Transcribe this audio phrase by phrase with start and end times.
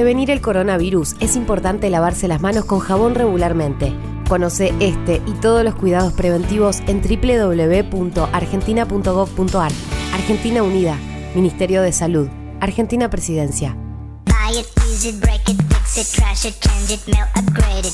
[0.00, 3.92] prevenir el coronavirus es importante lavarse las manos con jabón regularmente.
[4.30, 9.72] Conoce este y todos los cuidados preventivos en www.argentina.gov.ar.
[10.14, 10.96] Argentina Unida,
[11.34, 12.30] Ministerio de Salud,
[12.60, 13.76] Argentina Presidencia.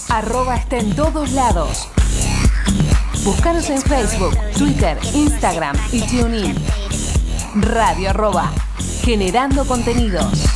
[0.09, 1.89] Arroba está en todos lados.
[3.25, 6.55] Búscanos en Facebook, Twitter, Instagram y TuneIn.
[7.57, 8.53] Radio arroba,
[9.03, 10.56] generando contenidos.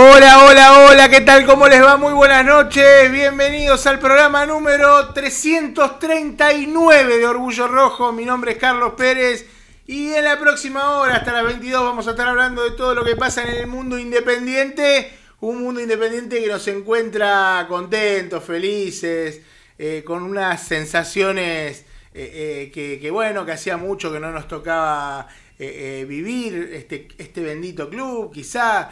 [0.00, 1.44] Hola, hola, hola, ¿qué tal?
[1.44, 1.96] ¿Cómo les va?
[1.96, 3.10] Muy buenas noches.
[3.10, 8.12] Bienvenidos al programa número 339 de Orgullo Rojo.
[8.12, 9.44] Mi nombre es Carlos Pérez
[9.88, 13.04] y en la próxima hora, hasta las 22, vamos a estar hablando de todo lo
[13.04, 15.10] que pasa en el mundo independiente.
[15.40, 19.40] Un mundo independiente que nos encuentra contentos, felices,
[19.76, 21.80] eh, con unas sensaciones
[22.14, 25.26] eh, eh, que, que, bueno, que hacía mucho que no nos tocaba
[25.58, 28.90] eh, vivir este, este bendito club, quizá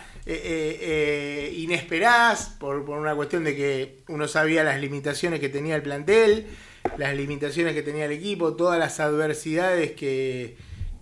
[1.53, 6.47] inesperadas por, por, una cuestión de que uno sabía las limitaciones que tenía el plantel,
[6.99, 10.57] las limitaciones que tenía el equipo, todas las adversidades que...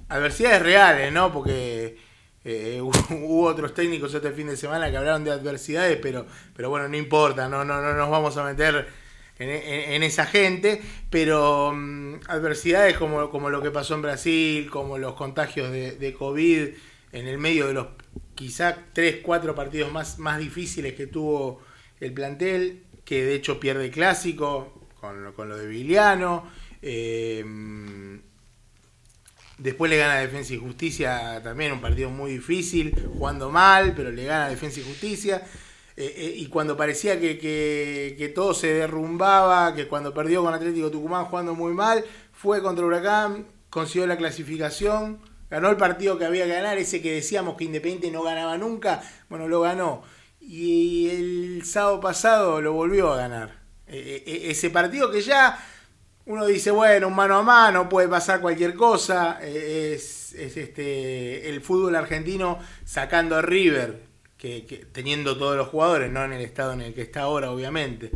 [0.08, 1.32] Adversidades reales, ¿no?
[1.32, 1.96] Porque
[2.44, 2.80] eh,
[3.10, 6.96] hubo otros técnicos este fin de semana que hablaron de adversidades, pero, pero bueno, no
[6.96, 8.86] importa, no, no, no nos vamos a meter
[9.38, 15.14] en, esa gente, pero um, adversidades como, como, lo que pasó en Brasil, como los
[15.14, 16.68] contagios de, COVID
[17.12, 17.86] en el medio de los
[18.34, 21.62] quizá 3, 4 partidos más, más difíciles que tuvo
[22.00, 26.48] el plantel, que de hecho pierde clásico con, con lo de Viliano.
[26.82, 27.44] Eh,
[29.58, 34.24] Después le gana Defensa y Justicia también, un partido muy difícil, jugando mal, pero le
[34.24, 35.42] gana Defensa y Justicia.
[35.96, 40.90] Eh, eh, y cuando parecía que, que, todo se derrumbaba, que cuando perdió con Atlético
[40.90, 46.46] Tucumán jugando muy mal, fue contra Huracán, consiguió la clasificación, ganó el partido que había
[46.46, 50.02] que ganar, ese que decíamos que Independiente no ganaba nunca, bueno, lo ganó.
[50.40, 53.62] Y el sábado pasado lo volvió a ganar.
[53.86, 55.58] Eh, ese partido que ya
[56.26, 59.40] uno dice, bueno, un mano a mano, puede pasar cualquier cosa.
[59.42, 64.13] Es, es este el fútbol argentino sacando a River,
[64.44, 68.10] que, teniendo todos los jugadores, no en el estado en el que está ahora, obviamente.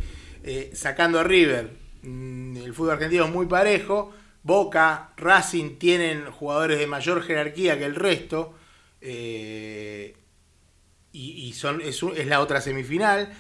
[0.44, 1.70] Eh, sacando a River,
[2.02, 4.12] mm, el fútbol argentino es muy parejo.
[4.42, 8.54] Boca, Racing tienen jugadores de mayor jerarquía que el resto.
[9.00, 10.16] Eh,
[11.12, 13.32] y, son, es, la otra semifinal.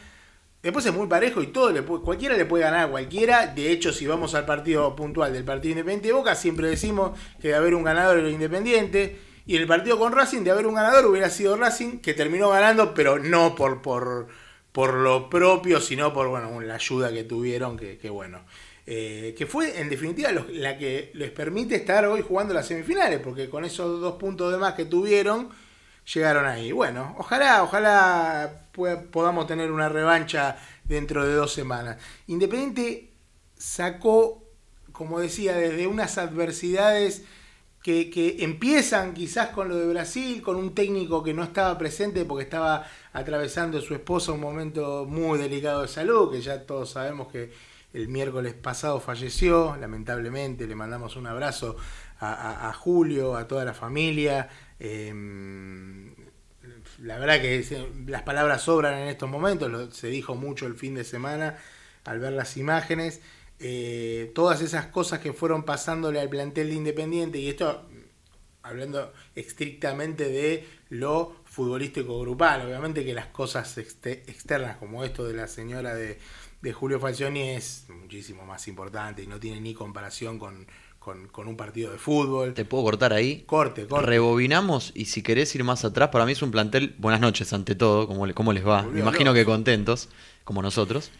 [0.62, 3.46] Después es muy parejo y todo, le puede, cualquiera le puede ganar a cualquiera.
[3.46, 7.48] De hecho, si vamos al partido puntual del partido Independiente de Boca, siempre decimos que
[7.48, 9.27] de haber un ganador era Independiente.
[9.48, 12.92] Y el partido con Racing, de haber un ganador hubiera sido Racing, que terminó ganando,
[12.92, 14.28] pero no por, por,
[14.72, 18.42] por lo propio, sino por bueno, la ayuda que tuvieron, que, bueno.
[18.84, 23.48] Eh, que fue en definitiva la que les permite estar hoy jugando las semifinales, porque
[23.48, 25.48] con esos dos puntos de más que tuvieron,
[26.12, 26.70] llegaron ahí.
[26.70, 28.66] Bueno, ojalá, ojalá
[29.10, 31.96] podamos tener una revancha dentro de dos semanas.
[32.26, 33.14] Independiente
[33.56, 34.44] sacó,
[34.92, 37.24] como decía, desde unas adversidades
[38.10, 42.44] que, empiezan quizás con lo de Brasil, con un técnico que no estaba presente porque
[42.44, 47.50] estaba atravesando su esposa un momento muy delicado de salud, que ya todos sabemos que
[47.94, 51.76] el miércoles pasado falleció, lamentablemente, le mandamos un abrazo
[52.20, 54.48] a, Julio, a toda la familia.
[54.78, 55.14] Eh,
[56.98, 60.94] la verdad que las palabras sobran en estos momentos, lo, se dijo mucho el fin
[60.94, 61.56] de semana
[62.04, 63.22] al ver las imágenes.
[63.60, 67.86] Eh, todas esas cosas que fueron pasándole al plantel de Independiente, y esto
[68.62, 75.48] hablando estrictamente de lo futbolístico grupal, obviamente que las cosas externas como esto de la
[75.48, 76.18] señora de,
[76.60, 80.66] de Julio Falcioni es muchísimo más importante y no tiene ni comparación con,
[80.98, 82.54] con, con, un partido de fútbol.
[82.54, 83.42] ¿Te puedo cortar ahí?
[83.46, 84.06] Corte, corte.
[84.06, 87.74] Rebobinamos y si querés ir más atrás, para mí es un plantel, buenas noches ante
[87.74, 88.82] todo, ¿cómo, cómo les va?
[88.82, 90.08] Me imagino que contentos,
[90.44, 91.10] como nosotros.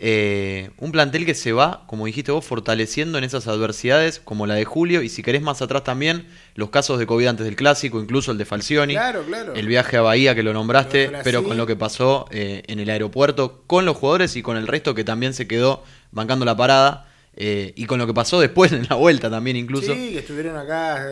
[0.00, 4.54] Eh, un plantel que se va, como dijiste vos, fortaleciendo en esas adversidades, como la
[4.54, 8.00] de Julio, y si querés más atrás también, los casos de COVID antes del clásico,
[8.00, 9.54] incluso el de Falcioni, claro, claro.
[9.54, 12.90] el viaje a Bahía que lo nombraste, pero con lo que pasó eh, en el
[12.90, 17.04] aeropuerto, con los jugadores y con el resto que también se quedó bancando la parada.
[17.40, 19.94] Eh, y con lo que pasó después en la vuelta también incluso.
[19.94, 21.06] Sí, que estuvieron acá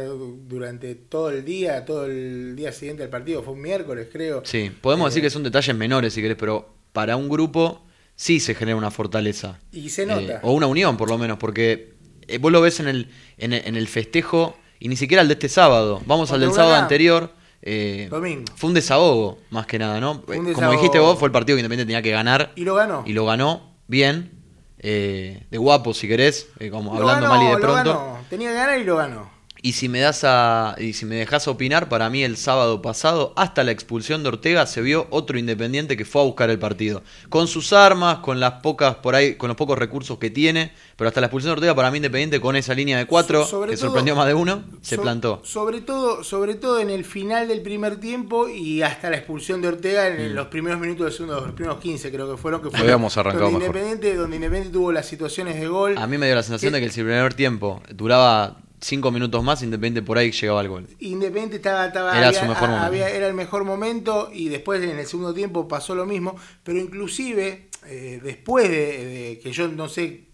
[0.49, 4.43] durante todo el día, todo el día siguiente del partido, fue un miércoles creo.
[4.45, 7.86] Sí, podemos decir que son detalles menores si querés, pero para un grupo
[8.16, 9.61] sí se genera una fortaleza.
[9.70, 10.20] Y se nota.
[10.20, 11.94] Eh, o una unión por lo menos, porque
[12.26, 15.35] eh, vos lo ves en el, en, en, el festejo, y ni siquiera el de
[15.35, 17.32] este sábado, vamos al del sábado anterior.
[17.62, 18.44] Eh, Domingo.
[18.54, 20.23] Fue un desahogo, más que nada, ¿no?
[20.23, 22.52] Como dijiste vos, fue el partido que Independiente tenía que ganar.
[22.56, 23.02] Y lo ganó.
[23.06, 24.32] Y lo ganó bien.
[24.78, 27.90] Eh, de guapo, si querés, como lo hablando ganó, mal y de pronto.
[27.90, 28.18] Ganó.
[28.28, 29.36] Tenía que ganar y lo ganó.
[29.66, 33.32] Y si me das a, y si me dejas opinar, para mí el sábado pasado,
[33.35, 37.02] hasta la expulsión de Ortega, se vio otro independiente que fue a buscar el partido.
[37.30, 41.08] Con sus armas, con las pocas por ahí, con los pocos recursos que tiene, pero
[41.08, 43.76] hasta la expulsión de Ortega, para mí Independiente con esa línea de cuatro, que todo,
[43.76, 45.40] sorprendió más de uno, se so, plantó.
[45.42, 49.66] Sobre todo, sobre todo en el final del primer tiempo y hasta la expulsión de
[49.66, 50.35] Ortega en mm.
[50.37, 53.50] los primeros minutos del segundo, los primeros 15 creo que fueron, que fue Habíamos arrancado
[53.50, 55.99] donde Independiente, donde Independiente tuvo las situaciones de gol.
[55.99, 59.42] A mí me dio la sensación que, de que el primer tiempo duraba cinco minutos
[59.42, 60.87] más, Independiente por ahí llegaba al gol.
[60.99, 62.87] Independiente estaba, estaba Era había- su mejor momento.
[62.87, 66.78] había- era el mejor momento y después en el segundo tiempo pasó lo mismo, pero
[66.78, 70.25] inclusive eh, después de, de que yo no sé,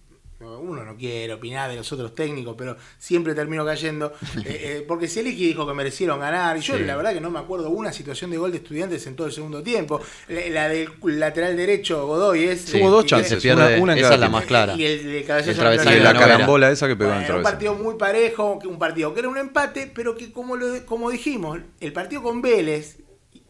[0.42, 5.08] uno no quiere opinar de los otros técnicos, pero siempre termino cayendo, eh, eh, porque
[5.08, 6.84] Zielinski dijo que merecieron ganar, y yo Sí.
[6.84, 9.32] la verdad que no me acuerdo una situación de gol de estudiantes en todo el
[9.32, 12.60] segundo tiempo, la, la del lateral derecho Godoy es...
[12.62, 14.74] Sí, Hubo dos chances, se pierde, una- una en esa es la más clara.
[14.76, 17.42] Y el, travesaño la la carambola esa que pegó en el bueno, un travesaño.
[17.42, 21.10] partido muy parejo, que un partido que era un empate, pero que como, lo, como
[21.10, 22.98] dijimos, el partido con Vélez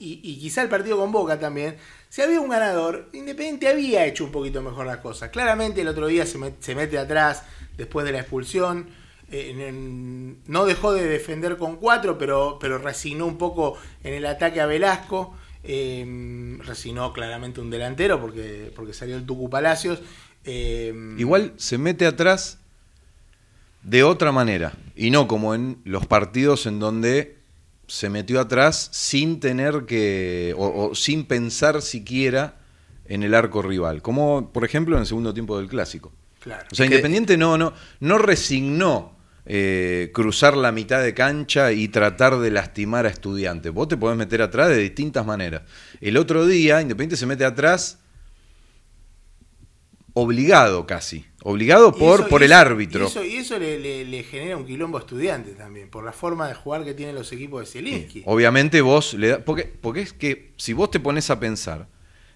[0.02, 1.76] y, quizá el partido con Boca también,
[2.08, 5.30] si había un ganador, Independiente había hecho un poquito mejor las cosas.
[5.30, 7.44] Claramente el otro día se, se mete atrás
[7.76, 8.88] después de la expulsión.
[9.30, 14.60] eh, no dejó de defender con cuatro, pero, pero resignó un poco en el ataque
[14.60, 15.34] a Velasco.
[15.64, 20.00] eh, resignó claramente un delantero porque, porque salió el Tucu Palacios.
[20.44, 22.58] eh, Igual se mete atrás
[23.82, 24.72] de otra manera.
[24.96, 27.41] Y no como en los partidos en donde
[27.92, 30.54] se metió atrás sin tener que.
[30.56, 32.56] o, o sin pensar siquiera
[33.04, 34.00] en el arco rival.
[34.00, 36.10] Como por ejemplo en el segundo tiempo del clásico.
[36.40, 36.66] claro.
[36.72, 41.88] O sea, Que- Independiente no, no, no resignó eh, cruzar la mitad de cancha y
[41.88, 43.70] tratar de lastimar a estudiantes.
[43.72, 45.62] Vos te podés meter atrás de distintas maneras.
[46.00, 47.98] El otro día, Independiente se mete atrás
[50.14, 51.26] obligado casi.
[51.44, 53.04] Obligado por, eso- por el eso- árbitro.
[53.04, 56.12] Y eso, y eso le, le- le genera un quilombo a estudiantes también, por la
[56.12, 58.22] forma de jugar que tienen los equipos de Zielinski.
[58.26, 61.88] Obviamente vos le da, porque, porque es que si vos te pones a pensar,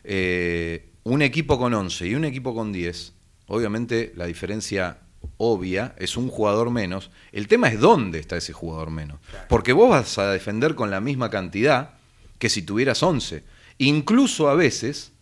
[0.04, 3.12] eh, un equipo con 11 y un equipo con 10,
[3.46, 4.98] obviamente la diferencia
[5.38, 7.10] obvia es un jugador menos.
[7.32, 9.18] El tema es dónde está ese jugador menos.
[9.48, 11.94] Porque vos vas a defender con la misma cantidad
[12.38, 13.42] que si tuvieras 11.
[13.78, 15.12] Incluso a veces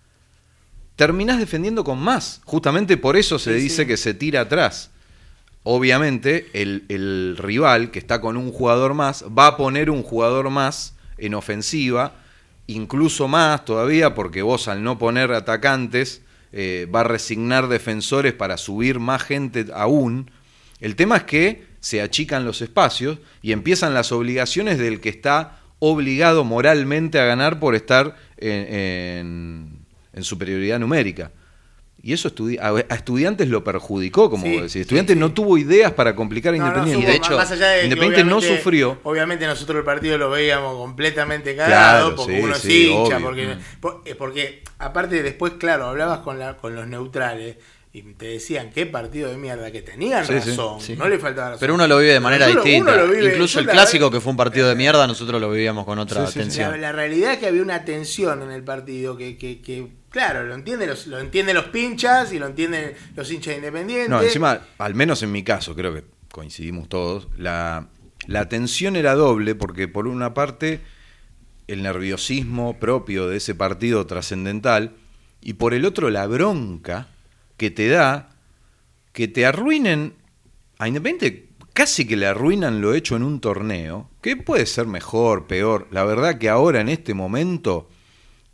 [0.96, 2.40] terminás defendiendo con más.
[2.44, 3.88] Justamente por eso se Sí, dice sí.
[3.88, 4.90] que se tira atrás.
[5.62, 10.50] Obviamente, el, el rival que está con un jugador más va a poner un jugador
[10.50, 12.12] más en ofensiva,
[12.66, 16.20] incluso más todavía, porque vos al no poner atacantes
[16.52, 20.30] eh, va a resignar defensores para subir más gente aún.
[20.80, 25.60] El tema es que se achican los espacios y empiezan las obligaciones del que está
[25.78, 29.83] obligado moralmente a ganar por estar en, en-
[30.14, 31.30] en superioridad numérica.
[32.02, 34.72] Y eso estudi- a, a estudiantes lo perjudicó, como Sí, vos decís.
[34.72, 35.20] sí, Estudiantes sí.
[35.20, 37.02] no tuvo ideas para complicar a No, no, Independiente.
[37.08, 38.98] Y de hecho, más allá de que Independiente no sufrió.
[39.04, 43.16] Obviamente nosotros el partido lo veíamos completamente cagado, Claro, porque sí, uno es sí, hincha,
[43.16, 43.26] obvio.
[43.26, 43.88] porque, Mm.
[44.04, 47.56] eh, porque aparte después, claro, hablabas con, la, con los neutrales
[47.94, 50.96] y te decían qué partido de mierda que tenían Sí, razón, sí.
[50.96, 51.60] no le faltaba razón.
[51.60, 52.92] Pero uno lo vive de manera uno- distinta.
[52.92, 55.86] uno lo vive- Incluso el clásico, que fue un partido de mierda, nosotros lo vivíamos
[55.86, 56.38] con otra Sí, sí, sí.
[56.40, 56.72] tensión.
[56.72, 60.44] La, la realidad es que había una tensión en el partido que, que, que, claro,
[60.44, 64.08] lo entienden los, lo entienden los pinchas y lo entienden los hinchas de Independiente.
[64.08, 67.88] No, encima, al menos en mi caso, creo que coincidimos todos, la,
[68.28, 70.82] la tensión era doble porque por una parte
[71.66, 74.94] el nerviosismo propio de ese partido trascendental
[75.40, 77.08] y por el otro la bronca
[77.56, 78.30] que te da
[79.12, 80.14] que te arruinen
[80.78, 85.48] a Independiente casi que le arruinan lo hecho en un torneo, que puede ser mejor,
[85.48, 85.88] peor.
[85.90, 87.88] La verdad que ahora en este momento,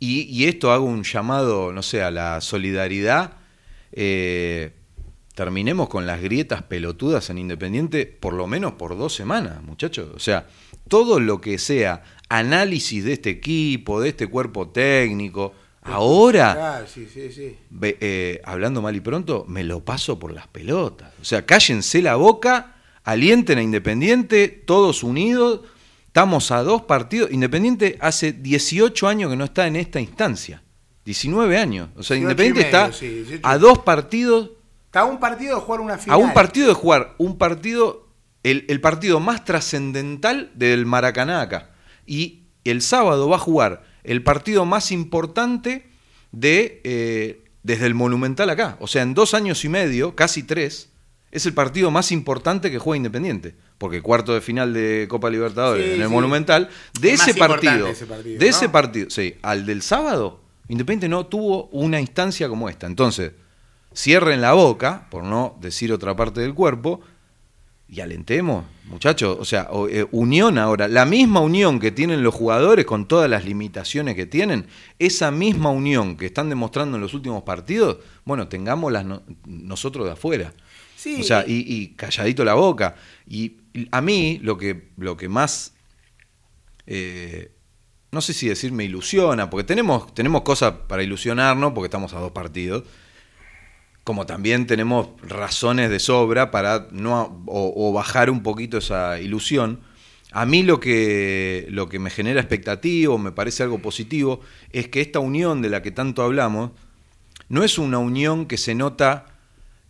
[0.01, 3.37] y, y esto hago un llamado, no sé, a la solidaridad,
[3.93, 4.71] eh,
[5.35, 10.09] terminemos con las grietas pelotudas en Independiente por lo menos por dos semanas, muchachos.
[10.15, 10.47] O sea,
[10.87, 15.53] todo lo que sea análisis de este equipo, de este cuerpo técnico,
[15.83, 17.55] ahora, Claro, sí, sí, sí.
[17.69, 21.11] ve- eh, hablando mal y pronto, me lo paso por las pelotas.
[21.21, 25.61] O sea, cállense la boca, alienten a Independiente, todos unidos.
[26.11, 27.31] Estamos a dos partidos.
[27.31, 30.61] Independiente hace 18 años que no está en esta instancia.
[31.05, 31.87] 19 años.
[31.95, 33.47] O sea, 18 y Independiente medio, está sí, 18.
[33.47, 34.49] a dos partidos
[34.87, 36.15] Está a un partido de jugar una final.
[36.15, 38.09] a un partido de jugar un partido,
[38.43, 41.69] el, el partido más trascendental del Maracaná acá.
[42.05, 45.87] Y el sábado va a jugar el partido más importante
[46.33, 48.75] de eh, desde el Monumental acá.
[48.81, 50.90] O sea, en dos años y medio, casi tres,
[51.31, 53.55] es el partido más importante que juega Independiente.
[53.77, 56.13] Porque cuarto de final de Copa Libertadores Sí, en el sí.
[56.13, 56.69] Monumental,
[56.99, 58.49] de Es ese partido, ese partido, de ¿no?
[58.55, 62.85] ese partido, sí, al del sábado, Independiente no tuvo una instancia como esta.
[62.87, 63.31] Entonces,
[63.93, 67.01] cierren la boca, por no decir otra parte del cuerpo,
[67.89, 69.35] y alentemos, muchachos.
[69.39, 73.43] O sea, eh, unión ahora, la misma unión que tienen los jugadores con todas las
[73.43, 79.03] limitaciones que tienen, esa misma unión que están demostrando en los últimos partidos, bueno, tengámosla
[79.03, 80.53] no- nosotros de afuera.
[81.19, 82.95] O sea, y, calladito la boca.
[83.27, 83.57] Y
[83.91, 85.73] a mí lo que, lo que más,
[86.85, 87.51] eh,
[88.11, 92.19] no sé si decir me ilusiona, porque tenemos, tenemos cosas para ilusionarnos, porque estamos a
[92.19, 92.83] dos partidos.
[94.03, 99.81] como también tenemos razones de sobra para no o, bajar un poquito esa ilusión.
[100.31, 104.41] A mí lo que, lo que me genera expectativa, me parece algo positivo,
[104.71, 106.71] es que esta unión de la que tanto hablamos
[107.49, 109.30] no es una unión que se nota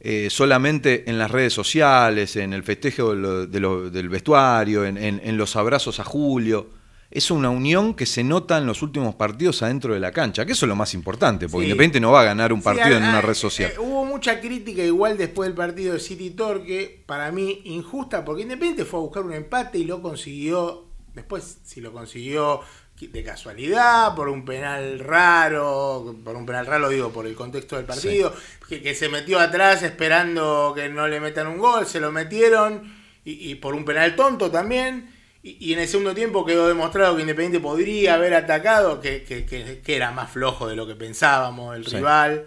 [0.04, 4.84] eh, solamente en las redes sociales, en el festejo de lo- de lo- del vestuario,
[4.86, 6.70] en, en- en los abrazos a Julio.
[7.12, 10.54] Es una unión que se nota en los últimos partidos adentro de la cancha, que
[10.54, 11.72] eso es lo más importante, porque Sí.
[11.72, 13.70] Independiente no va a ganar un Sí, partido en ah, una red social.
[13.76, 18.44] eh, hubo mucha crítica igual después del partido de City Torque, para mí injusta, porque
[18.44, 22.62] Independiente fue a buscar un empate y lo consiguió, después si lo consiguió
[23.08, 27.86] de casualidad, por un penal raro, por un penal raro digo por el contexto del
[27.86, 28.34] partido,
[28.68, 32.94] que, que se metió atrás esperando que no le metan un gol, se lo metieron,
[33.26, 35.10] y, y por un penal tonto también.
[35.44, 39.82] Y, y en el segundo tiempo quedó demostrado que Independiente podría haber atacado, que, que-
[39.96, 41.96] era más flojo de lo que pensábamos el Sí.
[41.96, 42.46] rival,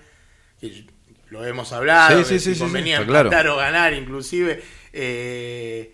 [0.61, 0.87] que
[1.31, 3.55] lo hemos hablado, Sí, que convenía claro.
[3.55, 4.63] o ganar inclusive.
[4.93, 5.93] eh,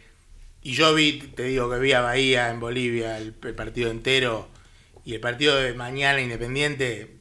[0.63, 4.49] y yo vi, te digo que vi a Bahía en Bolivia el, partido entero
[5.05, 7.17] y el partido de mañana Independiente,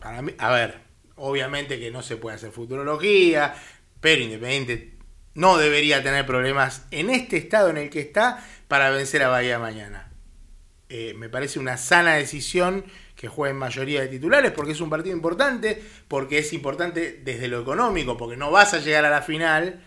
[0.00, 0.80] para a ver,
[1.16, 3.54] obviamente que no se puede hacer futurología,
[4.00, 4.96] pero Independiente
[5.34, 9.58] no debería tener problemas en este estado en el que está para vencer a Bahía
[9.58, 10.10] mañana.
[10.88, 12.84] Eh, me parece una sana decisión
[13.16, 17.60] que jueguen mayoría de titulares porque es un partido importante, porque es importante desde lo
[17.60, 19.82] económico, porque no vas a llegar a la final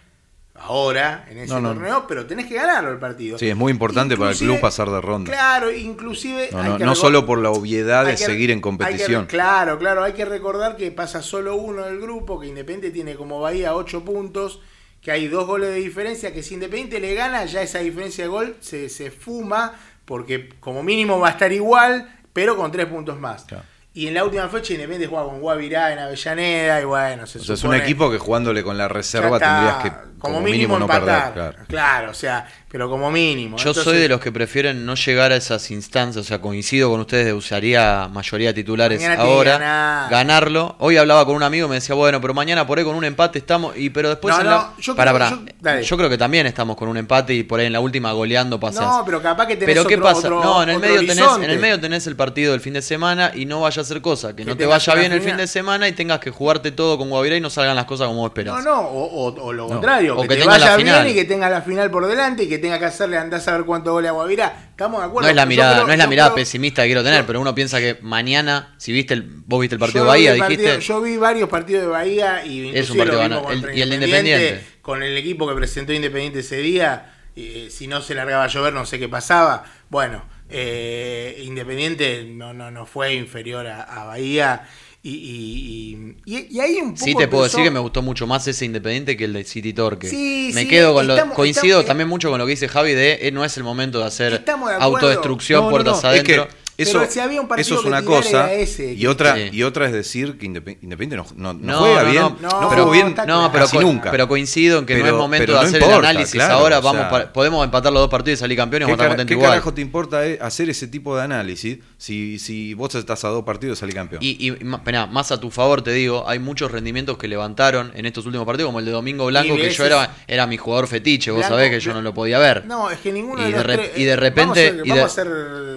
[0.60, 1.74] ahora en ese No, no.
[1.74, 3.38] torneo, pero tenés que ganarlo el partido.
[3.38, 5.32] Sí, es muy importante para el club pasar de ronda.
[5.32, 6.50] Claro, inclusive...
[6.52, 9.26] No, no, no solo por la obviedad de que- seguir en que- competición.
[9.28, 13.40] claro, claro, hay que recordar que pasa solo uno del grupo, que Independiente tiene como
[13.40, 14.62] Bahía 8 puntos,
[15.02, 18.30] que hay dos goles de diferencia, que si Independiente le gana, ya esa diferencia de
[18.30, 19.74] gol se, se fuma,
[20.06, 23.44] porque como mínimo va a estar igual, pero con 3 puntos más.
[23.46, 23.64] Claro.
[23.98, 27.44] Y en la última fecha Independiente juega con Guavirá en Avellaneda, y bueno, se O
[27.44, 30.78] sea, es un supone- equipo que jugándole con la reserva está, tendrías que como, mínimo,
[30.78, 31.34] no empatar.
[31.34, 31.54] perder.
[31.56, 31.66] Claro.
[31.68, 32.12] Claro.
[32.12, 33.58] o sea, pero como mínimo.
[33.58, 37.00] Yo soy de los que prefieren no llegar a esas instancias, o sea, coincido con
[37.00, 40.10] ustedes, usaría mayoría de titulares ahora, ganar.
[40.12, 40.76] ganarlo.
[40.80, 43.06] Hoy hablaba con un amigo y me decía, bueno, pero mañana por ahí con un
[43.06, 45.82] empate estamos, y pero después No, en no, la- yo Pará, creo- pará.
[45.82, 48.60] yo- creo que también estamos con un empate y por ahí en la última goleando
[48.60, 48.82] pasás.
[48.82, 50.20] No, pero capaz que tenés Pero ¿qué otro- pasa?
[50.28, 52.82] otro- no, en el medio tenés, en el medio tenés el partido del fin de
[52.82, 55.22] semana y no vaya a ser cosa, que, Que no te tengas vaya bien el
[55.22, 58.08] fin de semana y tengas que jugarte todo con Guavirá y no salgan las cosas
[58.08, 58.56] como vos esperás.
[58.56, 61.24] No, no, o, o- o lo contrario, O que, que te vaya bien y que
[61.24, 64.08] tenga la final por delante y que tenga que hacerle andar a saber cuánto gole
[64.08, 64.68] a Guavirá.
[64.72, 65.28] Estamos de acuerdo.
[65.28, 67.28] No es la mirada, creo- no es la mirada creo- pesimista que quiero tener, yo-
[67.28, 70.62] pero uno piensa que mañana, si viste el, vos viste el partido de Bahía, partido-
[70.64, 73.90] dijiste, yo vi varios partidos de Bahía y Es un partido lo El- y el
[73.90, 74.64] de Independiente.
[74.82, 77.14] con el equipo que presentó Independiente ese día.
[77.40, 79.64] eh, si no se largaba a llover, no sé qué pasaba.
[79.90, 84.64] Bueno, eh, Independiente no, no, no fue inferior a, a Bahía.
[85.10, 88.02] Y, y, y, y- ahí un poco sí te puedo empezó- decir que me gustó
[88.02, 90.10] mucho más ese Independiente que el de City Torque.
[90.10, 92.94] Sí, me sí, quedo con lo, coincido estamos- también mucho con lo que dice Javi
[92.94, 96.24] de eh, no es el momento de hacer de autodestrucción No, no, puertas no, es
[96.24, 96.58] que adentro.
[96.78, 98.94] Eso, Pero si había un partido eso es que una cosa ese.
[98.94, 99.50] y otra Sí.
[99.52, 102.36] y otra es decir que Indepe- Independiente no, no, no No, juega no, bien, no,
[102.42, 104.12] no, no, jugó bien No, pero, casi nunca.
[104.12, 106.34] pero coincido en que no Pero- es momento pero de no hacer importa, el análisis.
[106.36, 108.88] claro, Ahora o vamos sea- pa- podemos empatar los dos partidos y salir campeones y
[108.88, 109.50] ¿Qué, vamos a estar cara- contentos qué igual.
[109.52, 113.44] carajo te importa eh, hacer ese tipo de análisis si, si vos estás a dos
[113.44, 114.22] partidos y salís campeón?
[114.24, 118.06] Y, y esperá, más a tu favor te digo, hay muchos rendimientos que levantaron en
[118.06, 121.32] estos últimos partidos, como el de Domingo Blanco, que yo era, era mi jugador fetiche,
[121.32, 122.66] vos sabés que yo no lo podía ver.
[122.66, 124.74] No, es que ninguno Y de los re- tres- y de repente- Vamos a hacer,
[124.74, 125.28] y de- vamos a hacer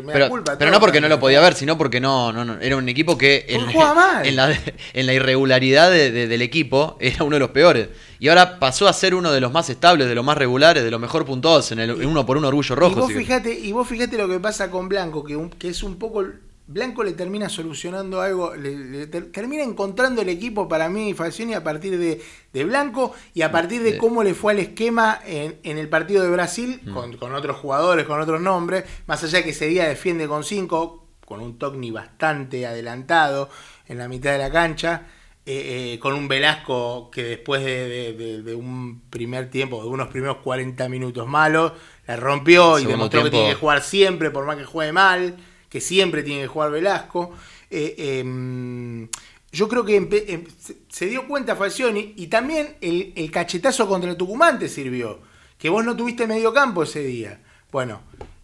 [0.04, 2.61] mea Pero, culpa pero no porque no lo podía ver, sino porque no, no, no
[2.61, 4.26] era un equipo que en, mal.
[4.26, 4.59] en la,
[4.92, 7.88] en la irregularidad de- de- del equipo era uno de los peores.
[8.18, 10.90] Y ahora pasó a ser uno de los más estables, de los más regulares, de
[10.90, 12.96] los mejor puntuados en el en uno por uno orgullo Y rojo.
[12.96, 13.26] vos, si querés.
[13.26, 16.24] fijate, y vos fijate lo que pasa con Blanco, que, un- que es un poco.
[16.72, 21.52] Blanco le termina solucionando algo, le, le ter- termina encontrando el equipo para mí, Falcioni,
[21.54, 25.56] a partir de, de Blanco y a partir de cómo le fue al esquema en,
[25.64, 26.92] en el partido de Brasil, Mm.
[26.94, 30.44] con, con otros jugadores, con otros nombres, más allá de que ese día defiende con
[30.44, 33.48] cinco, con un Togni bastante adelantado
[33.88, 35.06] en la mitad de la cancha.
[35.46, 39.88] eh, eh, con un Velasco que después de, de- de- de un primer tiempo, de
[39.88, 41.72] unos primeros 40 minutos malos,
[42.06, 45.37] la rompió y demostró que tiene que jugar siempre, por más que juegue mal,
[45.70, 47.33] que siempre tiene que jugar Velasco.
[47.70, 49.09] Eh, eh,
[49.52, 50.44] yo creo que em-
[50.88, 55.20] se- dio cuenta Falcioni y también el, cachetazo contra el Tucumán te sirvió,
[55.59, 57.40] que vos no tuviste medio campo ese día.
[57.72, 58.02] Bueno,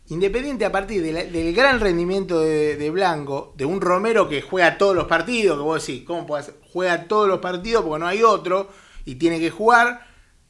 [0.09, 5.07] Independiente a partir del gran rendimiento de, Blanco, de un Romero que juega todos los
[5.09, 6.55] partidos, que vos decís, ¿cómo hacer?
[6.73, 8.71] Juega todos los partidos porque no hay otro
[9.05, 10.07] y tiene que jugar,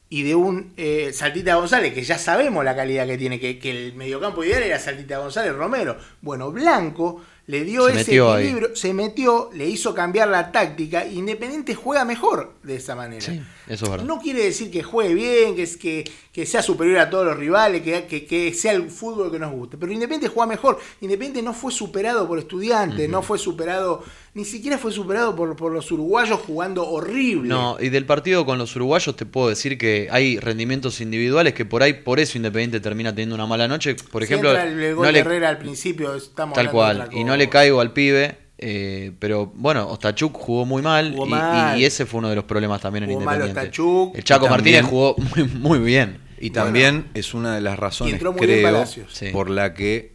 [0.09, 3.71] y de un eh, Saltita González, que ya sabemos la calidad que tiene, que, que
[3.71, 5.97] el mediocampo ideal era Saltita González Romero.
[6.21, 8.43] Bueno, Blanco le dio Se ese ahí.
[8.43, 11.05] equilibrio, se metió, le hizo cambiar la táctica.
[11.05, 13.25] Independiente juega mejor de esa manera.
[13.25, 14.05] Sí, eso es verdad.
[14.05, 17.37] No quiere decir que juegue bien, que, es, que, que sea superior a todos los
[17.37, 19.77] rivales, que, que, que sea el fútbol que nos guste.
[19.77, 20.79] Pero Independiente juega mejor.
[20.99, 24.03] Independiente no fue superado por estudiantes, no fue superado,
[24.37, 27.49] ni siquiera fue superado por, por los uruguayos jugando horrible.
[27.49, 31.65] No, y del partido con los uruguayos te puedo decir que hay rendimientos individuales que
[31.65, 33.95] por ahí, por eso Independiente termina teniendo una mala noche.
[33.95, 36.67] Por Si ejemplo, entra el, el gol no de le- Herrera al principio, estamos tal
[36.67, 40.81] hablando de cual, y no le caigo al pibe, eh, pero bueno, Ostachuk jugó muy
[40.83, 41.79] mal, Jugó y, mal.
[41.79, 43.69] y ese fue uno de los problemas también en Jugó mal Independiente.
[43.81, 44.15] Ostachuk.
[44.15, 46.19] El Chaco Martínez jugó muy, muy bien.
[46.39, 48.85] Y también es una de las razones, entró muy bien creo.
[48.85, 49.29] Sí.
[49.31, 50.13] por la que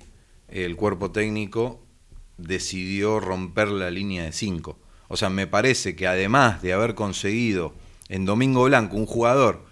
[0.49, 1.82] el cuerpo técnico
[2.39, 4.79] decidió romper la línea de 5.
[5.09, 7.75] O sea, me parece que además de haber conseguido
[8.09, 9.65] en Domingo Blanco un jugador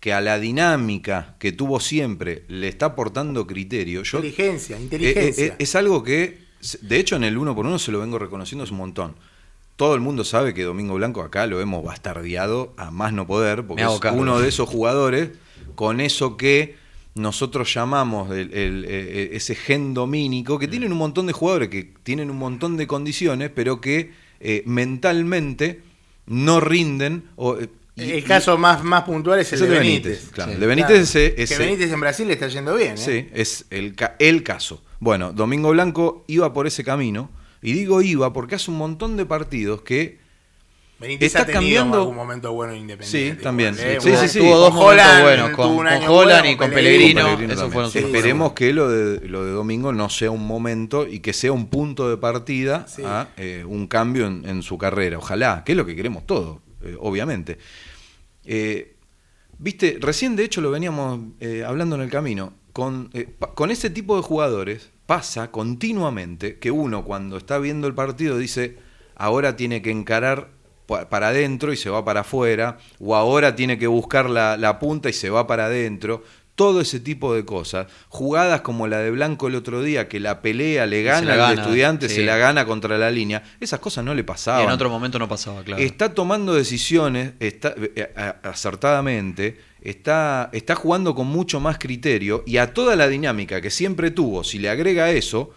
[0.00, 5.44] que a la dinámica que tuvo siempre le está aportando criterio, yo Inteligencia, eh, inteligencia.
[5.46, 6.40] eh, eh, es algo que,
[6.82, 9.16] de hecho, en el uno por uno se lo vengo reconociendo hace un montón.
[9.76, 13.66] Todo el mundo sabe que Domingo Blanco acá lo hemos bastardeado a más no poder,
[13.66, 15.30] porque es uno de esos jugadores
[15.74, 16.76] con eso que
[17.14, 21.92] nosotros llamamos el- el- eh, ese gen domínico, que tienen un montón de jugadores que
[22.02, 25.80] tienen un montón de condiciones, pero que eh, mentalmente
[26.26, 27.24] no rinden.
[27.36, 30.28] O, eh, y- el y- caso más, más puntual es el de Benítez.
[30.32, 30.54] Claro, Sí.
[30.54, 31.26] el de Benítez Claro.
[31.28, 32.94] ese- que Benítez en Brasil le está yendo bien.
[32.94, 32.96] ¿eh?
[32.96, 34.82] Sí, es el, ca- el caso.
[35.00, 37.30] Bueno, Domingo Blanco iba por ese camino,
[37.62, 40.18] y digo iba porque hace un montón de partidos que
[40.98, 43.36] Benítez Está ha tenido cambiando- algún momento bueno en Independiente.
[43.36, 44.00] Sí, también, igual, ¿eh?
[44.00, 44.38] sí, sí, sí.
[44.38, 46.70] Tuvo dos Holland buenos, con, con Holland bueno, y con.
[46.70, 47.68] Pellegrino.
[47.70, 51.50] Fueron Esperemos que lo de, lo de Domingo no sea un momento y que sea
[51.52, 53.02] un punto de partida Sí.
[53.04, 55.18] a eh, un cambio en, en su carrera.
[55.18, 57.58] Ojalá, que es lo que queremos todos, eh, obviamente.
[59.58, 61.20] Viste, recién de hecho lo veníamos
[61.66, 62.52] hablando en el camino.
[62.72, 63.10] Con,
[63.54, 68.78] con ese tipo de jugadores pasa continuamente que uno cuando está viendo el partido dice,
[69.14, 70.50] ahora tiene que encarar
[70.86, 75.08] para adentro y se va para afuera, o ahora tiene que buscar la, la punta
[75.08, 76.22] y se va para adentro.
[76.54, 77.88] Todo ese tipo de cosas.
[78.08, 81.60] Jugadas como la de Blanco el otro día, que la pelea le gana al gana,
[81.62, 82.14] estudiante, sí.
[82.14, 83.42] se la gana contra la línea.
[83.58, 84.62] Esas cosas no le Y pasaban.
[84.62, 85.82] en otro momento no pasaba, claro.
[85.82, 92.58] Está tomando decisiones está, eh, a- acertadamente, está, está jugando con mucho más criterio y
[92.58, 95.50] a toda la dinámica que siempre tuvo, si le agrega eso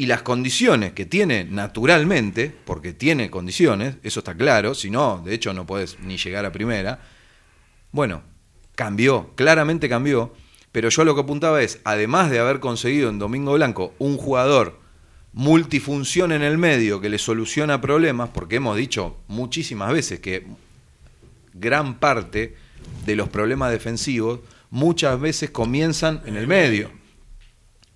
[0.00, 5.34] y las condiciones que tiene naturalmente, porque tiene condiciones, eso está claro, si no, de
[5.34, 7.02] hecho no puedes ni llegar a primera,
[7.92, 8.22] bueno,
[8.74, 10.32] cambió, claramente cambió,
[10.72, 14.80] pero yo lo que apuntaba es, además de haber conseguido en Domingo Blanco un jugador
[15.34, 20.46] multifunción en el medio que le soluciona problemas, porque hemos dicho muchísimas veces que
[21.52, 22.56] gran parte
[23.04, 26.99] de los problemas defensivos muchas veces comienzan en el medio.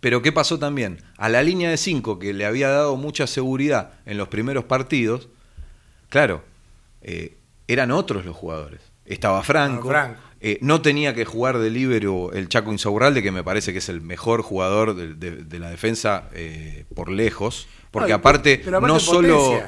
[0.04, 0.98] Pero ¿qué pasó también?
[1.16, 5.28] A la línea de 5 que le había dado mucha seguridad en los primeros partidos,
[6.10, 6.44] claro,
[7.00, 7.38] eh,
[7.68, 8.82] eran otros los jugadores.
[9.06, 10.20] Estaba Franco, Franco.
[10.42, 13.88] eh, no tenía que jugar de líbero el Chaco Insaurralde, que me parece que es
[13.88, 19.00] el mejor jugador de, de- de la defensa eh, por lejos, porque pero aparte no
[19.00, 19.62] solo...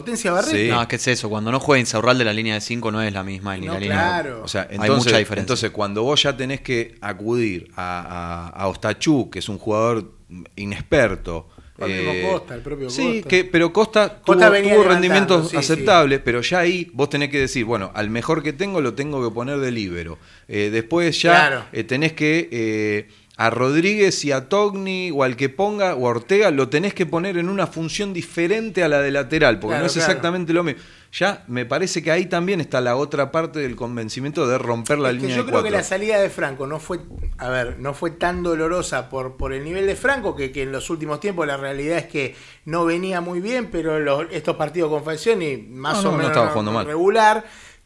[0.00, 0.56] Potencia, Barreto.
[0.56, 0.68] Sí.
[0.68, 1.28] No, es que es eso.
[1.28, 3.74] Cuando no juega Insaurral de la línea de 5 no es la misma ni No,
[3.74, 3.96] la línea.
[3.96, 4.42] claro.
[4.44, 5.40] O sea, Hay mucha diferencia.
[5.40, 10.12] entonces cuando vos ya tenés que acudir a, a, a Ostachú, que es un jugador
[10.56, 11.48] inexperto.
[11.80, 13.28] Al mismo Costa, el propio sí, Costa.
[13.28, 17.64] que, pero Costa, Costa tuvo, rendimientos sí, aceptables, pero ya ahí vos tenés que decir,
[17.64, 20.18] bueno, al mejor que tengo lo tengo que poner de líbero.
[20.48, 21.64] Eh, después ya Claro.
[21.72, 23.08] eh, tenés que eh,
[23.40, 27.06] a Rodríguez y a Togni o al que ponga o a Ortega lo tenés que
[27.06, 30.06] poner en una función diferente a la de lateral, porque Claro, no es claro.
[30.10, 30.80] exactamente lo mismo.
[31.12, 35.08] Ya me parece que ahí también está la otra parte del convencimiento de romper la
[35.10, 36.98] Es que línea yo de creo que la salida de Franco no fue,
[37.38, 40.72] a ver, no fue tan dolorosa por, por el nivel de Franco, que, que en
[40.72, 42.34] los últimos tiempos la realidad es que
[42.66, 46.16] no venía muy bien, pero los- estos partidos con Falcioni más No, o no, no
[46.18, 46.86] menos estaba jugando mal.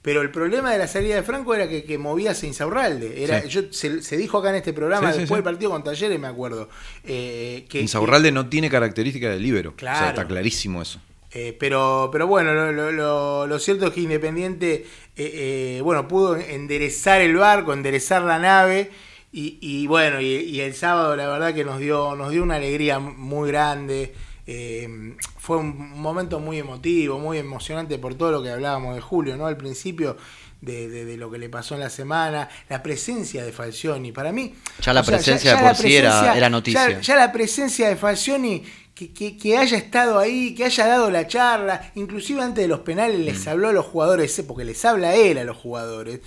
[0.02, 3.22] Pero el problema de la salida de Franco era que, que movía a Insaurralde.
[3.22, 3.48] Era, Sí.
[3.48, 5.34] yo, se, se dijo acá en este programa, Sí, después sí.
[5.34, 6.68] del partido con Talleres, me acuerdo.
[7.04, 9.70] eh, que, Insaurralde no tiene características de líbero.
[9.70, 9.98] O Claro.
[9.98, 11.00] sea, está clarísimo eso.
[11.34, 14.84] Eh, pero, pero bueno, lo, lo- lo- lo cierto es que Independiente
[15.16, 18.90] eh, eh, bueno, pudo enderezar el barco, enderezar la nave.
[19.32, 22.56] Y, y bueno, y, y el sábado la verdad que nos dio, nos dio una
[22.56, 24.12] alegría muy grande.
[24.46, 29.36] Eh, fue un momento muy emotivo, muy emocionante por todo lo que hablábamos de Julio,
[29.36, 29.46] ¿no?
[29.46, 30.16] Al principio
[30.60, 34.10] de, de- de lo que le pasó en la semana, la presencia de Falcioni.
[34.12, 34.54] Para mí.
[34.80, 36.88] Ya la presencia de por sí era- era noticia.
[36.90, 41.10] ya- ya la presencia de Falcioni, que, que- que haya estado ahí, que haya dado
[41.10, 43.24] la charla, inclusive antes de los penales Mm.
[43.24, 46.20] les habló a los jugadores, porque les habla él a los jugadores.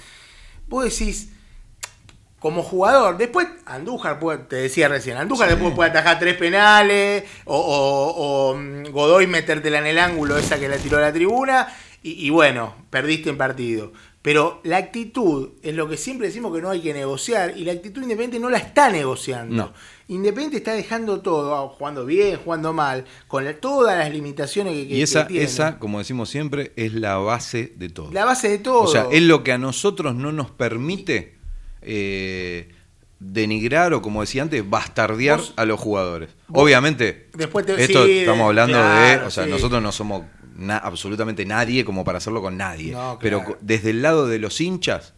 [0.68, 1.30] Vos decís,
[2.46, 3.18] como jugador.
[3.18, 8.56] Después, Andújar, puede- te decía recién, Andújar después puede atajar tres penales, o, o- o,
[8.56, 11.68] mm, Godoy metértela en el ángulo, esa que la tiró a la tribuna,
[12.04, 13.94] y, y bueno, perdiste en partido.
[14.22, 17.72] Pero la actitud es lo que siempre decimos que no hay que negociar, y la
[17.72, 19.56] actitud Independiente no la está negociando.
[19.56, 19.74] No.
[20.08, 24.88] Independiente está dejando todo, ah, jugando bien, jugando mal, con la- todas las limitaciones que,
[24.88, 25.46] que- Y esa, que tiene.
[25.46, 28.12] esa, como decimos siempre, es la base de todo.
[28.12, 28.82] La base de todo.
[28.84, 31.35] O sea, es lo que a nosotros no nos permite
[31.86, 32.70] eh,
[33.20, 36.30] denigrar o, como decía antes, bastardear Vos- a los jugadores.
[36.48, 39.50] vos- Obviamente, Después te- esto sí, estamos hablando de, o sea, sí.
[39.50, 40.24] nosotros no somos
[40.56, 42.92] na- absolutamente nadie como para hacerlo con nadie.
[42.92, 43.58] No, Pero claro.
[43.62, 45.14] desde el lado de los hinchas,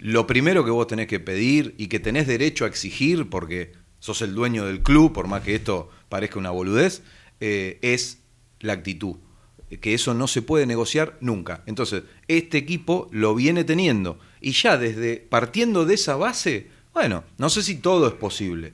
[0.00, 4.22] lo primero que vos tenés que pedir y que tenés derecho a exigir, porque sos
[4.22, 7.02] el dueño del club, por más que esto parezca una boludez,
[7.40, 8.18] eh, es
[8.60, 9.16] la actitud.
[9.80, 11.62] Que eso no se puede negociar nunca.
[11.66, 14.18] Entonces, este equipo lo viene teniendo.
[14.40, 18.72] Y ya desde partiendo de esa base, bueno, no sé si todo es posible.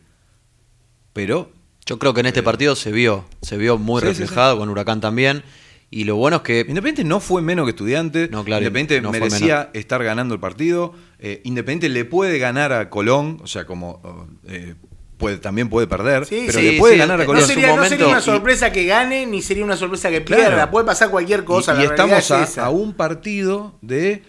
[1.13, 1.51] Pero
[1.87, 4.69] Yo creo que en este partido se vio, se vio muy Sí, sí, reflejado con
[4.69, 5.45] Huracán también.
[5.89, 8.29] Y lo bueno es que Independiente no fue menos que estudiante.
[8.29, 10.95] No, claro, Independiente no merecía estar ganando el partido.
[11.21, 14.75] Eh, Independiente le puede ganar a Colón, o sea, como eh,
[15.17, 17.43] puede, también puede perder, Sí, pero sí, le puede sí, ganar a no Colón.
[17.43, 20.11] No sería, su no sería momento- una y- sorpresa que gane, ni sería una sorpresa
[20.11, 20.43] que Claro.
[20.43, 20.71] pierda.
[20.73, 21.81] Puede pasar cualquier cosa.
[21.81, 22.65] y estamos a, es esa.
[22.67, 24.25] a un partido de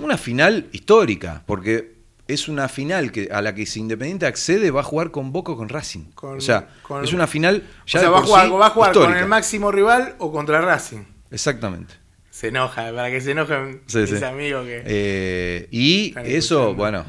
[0.00, 4.80] una final histórica, porque es una final que a la que si Independiente accede va
[4.80, 6.12] a jugar con Boca o con Racing.
[6.14, 8.46] Con- o sea, con- es una final O ya sea, de va a por jugar,
[8.46, 11.02] sí va a jugar con el máximo rival o contra Racing.
[11.30, 11.94] Exactamente.
[12.30, 14.24] Se enoja, para que se enojen Sí, mis sí.
[14.24, 14.82] amigos que.
[14.86, 16.74] Eh, y eso, escuchando.
[16.74, 17.04] bueno,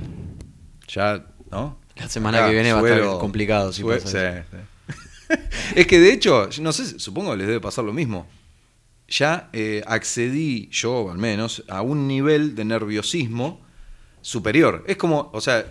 [0.87, 1.77] ya, ¿no?
[1.95, 4.45] La semana que viene va a estar complicado, si sue- pasa eso.
[4.51, 5.35] sí, sí.
[5.75, 8.27] es que de hecho, no sé, supongo que les debe pasar lo mismo.
[9.11, 13.61] Ya eh, accedí, yo al menos, a un nivel de nerviosismo
[14.21, 14.83] superior.
[14.87, 15.65] Es como, o sea,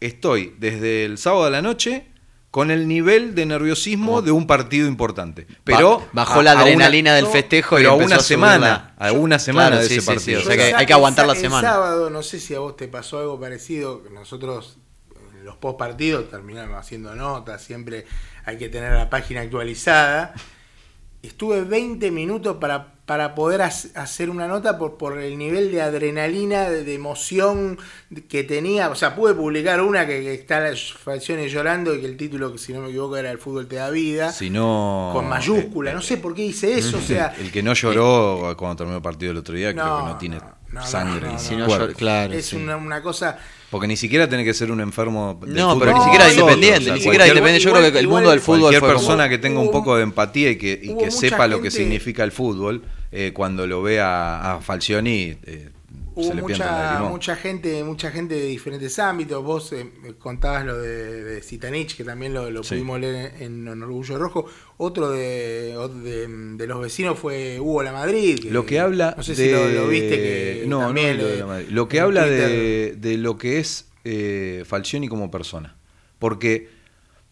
[0.00, 2.06] estoy desde el sábado a la noche
[2.50, 5.46] con el nivel de nerviosismo de un partido importante.
[5.64, 8.94] Pero Ba- bajó la una- adrenalina del festejo y pero empezó una a subir semana,
[8.98, 10.40] a una semana Claro, de sí, ese sí, partido.
[10.40, 11.66] sí, o sea que el hay que aguantar la el semana.
[11.66, 14.76] sábado, no sé si a vos te pasó algo parecido, que nosotros
[15.34, 18.04] en los post partidos terminamos haciendo notas, siempre
[18.44, 20.34] hay que tener la página actualizada.
[21.22, 25.80] Estuve 20 minutos para, para poder hac- hacer una nota por, por el nivel de
[25.82, 27.78] adrenalina, de, de emoción
[28.28, 28.88] que tenía.
[28.90, 32.50] O sea, pude publicar una que, que está las facciones llorando y que el título,
[32.52, 34.32] que si no me equivoco, era El fútbol te da vida.
[34.32, 35.10] Si no.
[35.12, 38.76] con mayúscula, no sé por qué hice eso, o sea, El que no lloró cuando
[38.76, 41.20] terminó el partido el otro día, creo que no tiene no, no, sangre.
[41.20, 41.88] no, en no, su Si no, cuerpo.
[41.88, 42.56] yo- claro, es sí.
[42.56, 43.38] una, una cosa
[43.70, 45.38] Porque ni siquiera tiene que ser un enfermo.
[45.44, 47.64] del No, fútbol pero ni siquiera independiente, o sea, ni siquiera independiente.
[47.64, 49.70] Yo creo que el igual- mundo del fútbol Cualquier fue como- persona que tenga un
[49.70, 52.82] poco de empatía y que, y que sepa lo que significa el fútbol,
[53.12, 55.70] eh, cuando lo ve a, a Falcioni, eh,
[56.14, 59.42] Hubo mucha, mucha gente, mucha gente de diferentes ámbitos.
[59.42, 59.86] Vos eh,
[60.18, 62.74] contabas lo de, de que también lo, lo Sí.
[62.74, 64.46] pudimos leer en, en Orgullo Rojo.
[64.76, 68.44] Otro de, de, de los vecinos fue Hugo La Madrid.
[68.50, 69.44] Lo que habla no sé de...
[69.46, 71.66] si lo, lo viste que no, también no, lo, de la Madrid.
[71.70, 75.76] Lo que habla de lo que es eh, Falcioni como persona.
[76.18, 76.68] Porque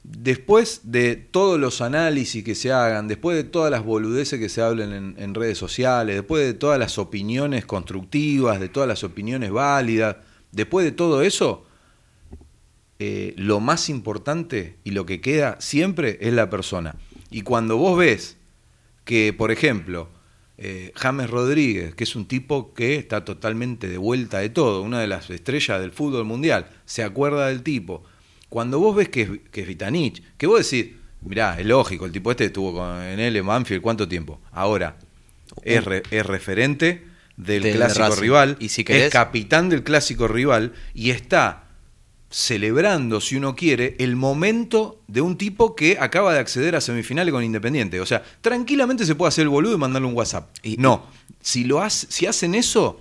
[0.03, 4.63] después de todos los análisis que se hagan, después de todas las boludeces que se
[4.63, 10.17] hablen en, redes sociales, después de todas las opiniones constructivas, de todas las opiniones válidas,
[10.53, 11.67] después de todo eso,
[12.99, 16.97] eh, lo más importante y lo que queda siempre es la persona.
[17.31, 18.37] Y cuando vos ves
[19.05, 20.09] que, por ejemplo,
[20.59, 25.01] eh, James Rodríguez, que es un tipo que está totalmente de vuelta de todo, una
[25.01, 28.03] de las estrellas del fútbol mundial, se acuerda del tipo.
[28.51, 32.13] Cuando vos ves que es, que es Vitanich, que vos decís, mirá, es lógico, el
[32.13, 34.39] tipo este estuvo con, en él en Banfield, ¿cuánto tiempo?
[34.53, 34.97] Ahora,
[35.63, 38.21] es, re- es referente del Del clásico Racing.
[38.23, 41.65] rival, Y si es capitán del clásico rival y está
[42.29, 47.33] celebrando, si uno quiere, el momento de un tipo que acaba de acceder a semifinales
[47.33, 48.01] con Independiente.
[48.01, 50.49] O sea, tranquilamente se puede hacer el boludo y mandarle un WhatsApp.
[50.63, 51.07] Y- no,
[51.41, 52.99] si, lo hace, si hacen eso,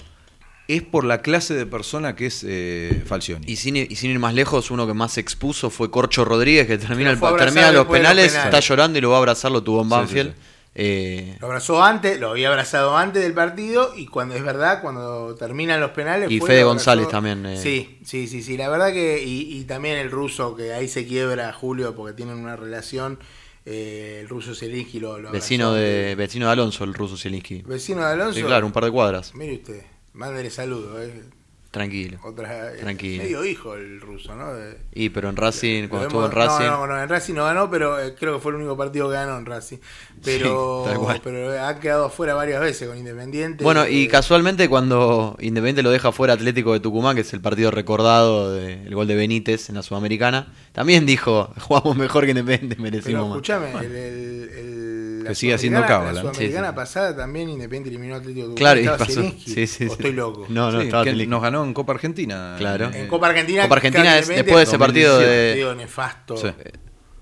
[0.76, 3.46] es por la clase de persona que es eh, Falcioni.
[3.52, 6.68] Y sin, y sin ir más lejos, uno que más se expuso fue Corcho Rodríguez,
[6.68, 9.82] que termina, el, termina los penales, está llorando y lo va a abrazar, lo tuvo
[9.82, 10.32] en Sí, sí, Banfield.
[10.34, 10.42] sí.
[10.76, 15.36] Eh, Lo abrazó antes, lo había abrazado antes del partido y cuando es verdad, cuando
[15.36, 16.32] terminan los penales.
[16.32, 17.58] Y fue, Fede González también, eh.
[17.58, 18.56] Sí, sí, sí, sí.
[18.56, 19.22] La verdad que.
[19.22, 23.18] Y, y también el ruso, que ahí se quiebra Julio porque tienen una relación.
[23.66, 25.84] eh, el ruso Zielinski lo, lo vecino, abrazó.
[25.84, 27.64] de, vecino de Alonso, el ruso Zielinski.
[27.64, 28.40] Vecino de Alonso.
[28.40, 29.34] Sí, claro, un par de cuadras.
[29.36, 29.82] Mire usted,
[30.20, 31.02] mándele saludo.
[31.02, 31.24] eh.
[31.72, 32.18] Tranquilo.
[32.24, 33.22] Otra, eh, Tranquilo.
[33.24, 34.56] Medio hijo el ruso, ¿no?
[34.56, 36.66] De- Y pero en Racing, cuando estuvo en Racing.
[36.66, 39.08] No, no, no, en Racing no ganó, pero eh, creo que fue el único partido
[39.08, 39.78] que ganó en Racing.
[40.24, 43.64] Pero, Sí, pero ha quedado afuera varias veces con Independiente.
[43.64, 47.40] Bueno, y Eh, casualmente cuando Independiente lo deja fuera Atlético de Tucumán, que es el
[47.42, 52.78] partido recordado del gol de Benítez en la Sudamericana, también dijo, jugamos mejor que Independiente,
[52.78, 53.30] Pero merecimos más.
[53.36, 56.22] escuchame, el, el- el- la Que sigue haciendo cábala, La.
[56.22, 56.76] Sudamericana Sí, sí.
[56.76, 58.56] pasada también Independiente eliminó Atlético.
[58.56, 59.22] Claro, y Estaba pasó.
[59.22, 59.84] Sí, sí, o sí.
[59.86, 60.46] estoy loco.
[60.50, 62.56] No, no, Sí, estaba que nos ganó en Copa Argentina.
[62.58, 62.86] Claro.
[62.94, 63.64] Eh, En Copa Argentina.
[63.64, 65.42] Copa Argentina es después de ese partido 2017.
[65.42, 65.50] de...
[65.52, 66.38] partido nefasto.
[66.38, 66.48] Sí.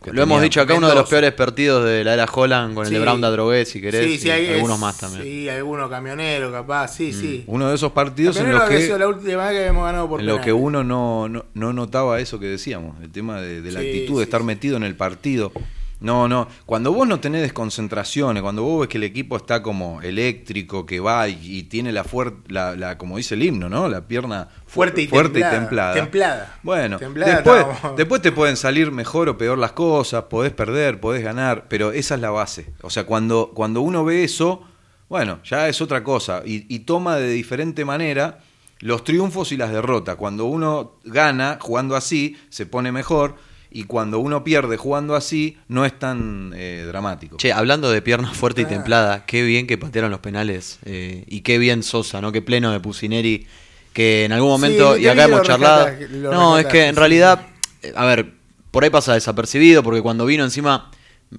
[0.04, 2.86] Que Lo hemos dicho acá, uno de los peores partidos de la era Holland con
[2.86, 3.00] el de.
[3.00, 5.24] Brown Drogué, si querés, Sí, sí, y hay, algunos es- más también.
[5.24, 7.44] Sí, algunos camioneros, capaz, sí, sí.
[7.48, 10.08] Uno de esos partidos en los había que sido la última vez que habíamos ganado
[10.08, 13.62] por en lo que uno no, no, no notaba eso que decíamos, el tema de,
[13.62, 14.46] de la Sí, actitud, sí, de estar sí.
[14.48, 15.52] metido en el partido.
[16.00, 20.00] No, no, cuando vos no tenés desconcentraciones, cuando vos ves que el equipo está como
[20.04, 23.88] eléctrico, que va y, y tiene la fuerza, la, la- como dice el himno, ¿no?
[23.90, 25.94] La pierna fu- Fuerte y templada, templada.
[25.96, 26.60] templada.
[26.62, 27.66] Bueno, Templada después,
[27.98, 32.14] después te pueden salir mejor o peor las cosas, podés perder, podés ganar, pero esa
[32.16, 32.72] es la base.
[32.84, 34.62] O sea, cuando, cuando uno ve eso,
[35.10, 38.40] bueno, ya es otra cosa y, y toma de diferente manera
[38.82, 40.16] los triunfos y las derrotas.
[40.18, 43.36] Cuando uno gana jugando así, se pone mejor
[43.72, 47.38] y cuando uno pierde jugando así, no es tan eh, dramático.
[47.38, 51.42] Che, hablando de pierna fuerte y templada, qué bien que patearon los penales eh, y
[51.42, 52.32] qué bien Sosa, ¿no?
[52.32, 53.48] Qué pleno de Pusineri,
[53.94, 55.90] que en algún momento, Sí, y acá hemos charlado...
[56.10, 57.48] No, es que en sí, realidad,
[57.84, 58.34] eh, a ver,
[58.72, 60.92] por ahí pasa desapercibido, porque cuando vino encima,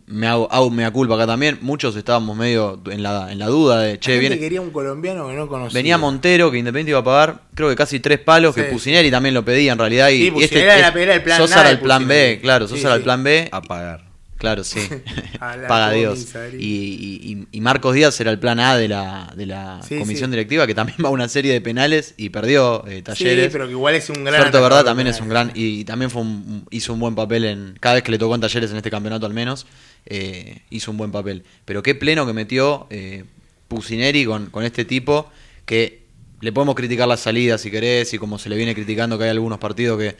[0.06, 3.80] me hago, hago mea culpa acá también, muchos estábamos medio en la, en la duda
[3.80, 4.38] de, che, viene...
[4.38, 5.78] quería un colombiano que no conocía.
[5.78, 8.64] Venía Montero, que Independiente iba a pagar, creo que casi tres palos, que.
[8.64, 10.10] Pusineri también lo pedía en realidad.
[10.10, 12.74] Y, Sí, y Pusineri era- era el plan Sosa era el plan B, claro, Sí,
[12.76, 13.48] Sosa era el plan B.
[13.50, 14.07] A pagar.
[14.38, 14.78] Claro, sí.
[15.40, 16.28] La Paga Dios.
[16.56, 20.30] Y, y- y- Marcos Díaz era el plan A de la, de la Sí, comisión
[20.30, 20.36] sí.
[20.36, 23.46] directiva, que también va a una serie de penales y perdió eh, talleres.
[23.46, 24.40] Sí, pero que igual es un gran.
[24.40, 25.50] Suerte, verdad, también es un gran.
[25.54, 27.76] Y también fue un- hizo un buen papel en.
[27.80, 29.66] Cada vez que le tocó en talleres en este campeonato, al menos,
[30.06, 31.42] eh, hizo un buen papel.
[31.64, 33.24] Pero qué pleno que metió eh,
[33.66, 35.30] Pusineri con, con este tipo,
[35.66, 36.02] que
[36.40, 39.30] le podemos criticar las salidas si querés, y como se le viene criticando que hay
[39.30, 40.16] algunos partidos que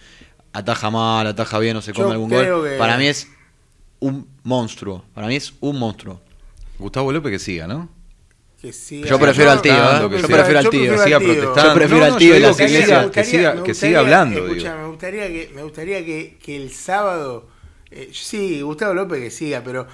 [0.53, 2.45] ataja mal, ataja bien o se Yo come algún gol.
[2.69, 3.29] que- Para mí es
[4.01, 5.05] un monstruo.
[5.15, 6.21] Para mí es un monstruo.
[6.79, 7.89] Gustavo López que siga, ¿no?
[8.61, 9.77] Que siga- Yo prefiero al tío, ¿eh?
[9.77, 10.81] Yo Yo prefiero- prefiero al tío.
[10.81, 11.63] prefiero siga protestando.
[11.69, 13.11] Yo prefiero al tío de digo las que iglesias.
[13.11, 14.41] que siga, que siga hablando.
[14.47, 14.83] escucha, digo.
[14.83, 17.49] me gustaría que, me gustaría que, que el sábado.
[17.91, 19.87] eh, sí, Gustavo López que siga, pero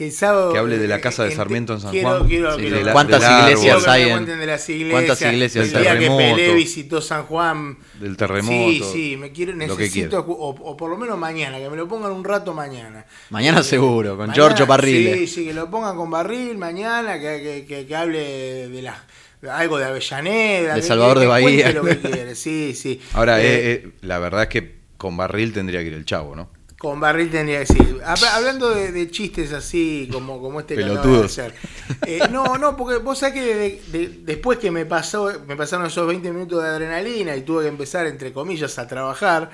[0.00, 0.50] que el sábado.
[0.54, 2.26] Que hable de la eh, casa de Sarmiento en San quiero- Juan.
[2.26, 5.22] quiero- Sí, quiero- de la- ¿Cuántas del iglesias hay en- cuenten de las iglesias, ¿Cuántas
[5.32, 6.06] iglesias el del día que?
[6.08, 7.76] Pelé visitó San Juan.
[8.00, 8.70] Del terremoto.
[8.70, 12.12] Sí, sí, me quiero, necesito, o, o por lo menos mañana, que me lo pongan
[12.12, 13.04] un rato mañana.
[13.28, 15.18] Mañana Eh, seguro, con mañana, Giorgio Parrile.
[15.18, 18.96] Sí, sí, que lo pongan con Barril mañana, que, que, que, que hable de las
[19.50, 20.74] algo de Avellaneda.
[20.76, 21.72] De Salvador que- de Bahía.
[21.72, 23.00] lo que sí, sí.
[23.12, 26.34] Ahora, Eh, eh, eh, la verdad es que con Barril tendría que ir el chavo,
[26.36, 26.50] ¿no?
[26.80, 28.00] Con Barril tendría que decir.
[28.02, 31.54] Habla- Hablando de, de chistes así, como, como este que de hacer.
[32.06, 35.84] Eh, no, no, porque vos sabés que de- de- después que me pasó, me pasaron
[35.84, 39.50] esos 20 minutos de adrenalina y tuve que empezar, entre comillas, a trabajar,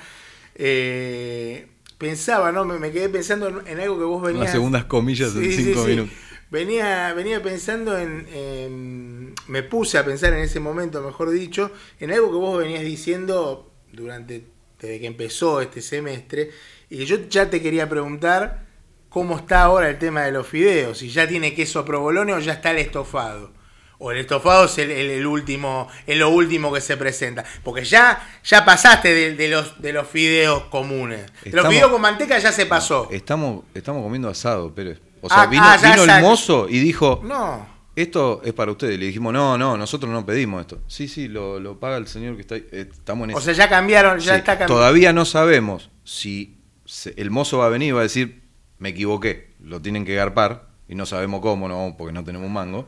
[0.55, 2.63] eh, pensaba, ¿no?
[2.63, 4.43] Me, me quedé pensando en, en algo que vos venías.
[4.43, 5.89] Unas segundas comillas en Sí, sí, cinco sí.
[5.91, 6.13] minutos.
[6.49, 12.11] Venía, venía pensando en, en- Me puse a pensar en ese momento, mejor dicho, en
[12.11, 14.45] algo que vos venías diciendo durante.
[14.79, 16.51] desde que empezó este semestre.
[16.89, 18.65] Y yo ya te quería preguntar
[19.09, 20.97] cómo está ahora el tema de los fideos.
[20.99, 23.51] Si ya tiene queso provolone o ya está el estofado.
[23.99, 27.43] O el estofado es el, el- el último, es lo último que se presenta.
[27.63, 31.25] Porque ya, ya pasaste de, de los, de los fideos comunes.
[31.43, 33.07] De los fideos con manteca ya se pasó.
[33.11, 34.99] Estamos, estamos comiendo asado, Pérez.
[35.21, 36.17] O sea, Ah, vino, ah, ya, vino ya.
[36.17, 37.67] el mozo y dijo, No.
[37.95, 38.99] esto es para ustedes.
[38.99, 40.79] Le dijimos, no, no, nosotros no pedimos esto.
[40.87, 42.67] Sí, sí, lo, lo paga el señor que está ahí.
[42.71, 44.75] Eh, estamos en O sea, ya cambiaron, ya Sí, está cambiando.
[44.75, 46.56] Todavía no sabemos si
[46.87, 48.41] se- el mozo va a venir y va a decir,
[48.79, 52.87] me equivoqué, lo tienen que garpar y no sabemos cómo, no, porque no tenemos mango.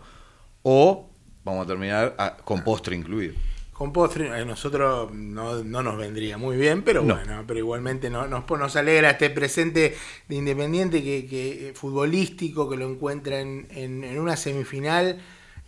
[0.63, 1.09] O
[1.43, 3.33] vamos a terminar a- con postre incluido.
[3.73, 7.15] Con postre, a nosotros no, no nos vendría muy bien, pero No.
[7.15, 9.95] bueno, pero igualmente no- nos, nos alegra este presente
[10.27, 15.19] de Independiente que, que futbolístico, que lo encuentra en, en- en una semifinal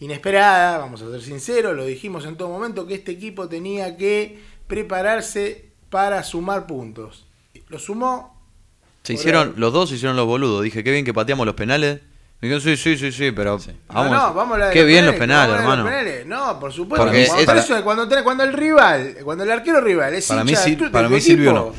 [0.02, 4.40] inesperada, vamos a ser sinceros, lo dijimos en todo momento, que este equipo tenía que
[4.68, 7.28] prepararse para sumar puntos.
[7.72, 8.40] Lo sumó,
[9.04, 10.62] Se hicieron, los dos se hicieron los boludos.
[10.64, 12.02] Dije, qué bien que pateamos los penales.
[12.42, 13.70] Me dijeron, sí, sí, sí, sí, pero vamos.
[13.94, 15.84] no, no, vamos a la de qué bien los penales, de hermano.
[15.84, 16.26] los penales.
[16.26, 17.06] No, por supuesto.
[17.06, 20.28] Porque cuando, es- por eso, cuando, tenés- cuando el rival, cuando el arquero rival es
[20.28, 21.74] Para mí hincha tu- de para mí no.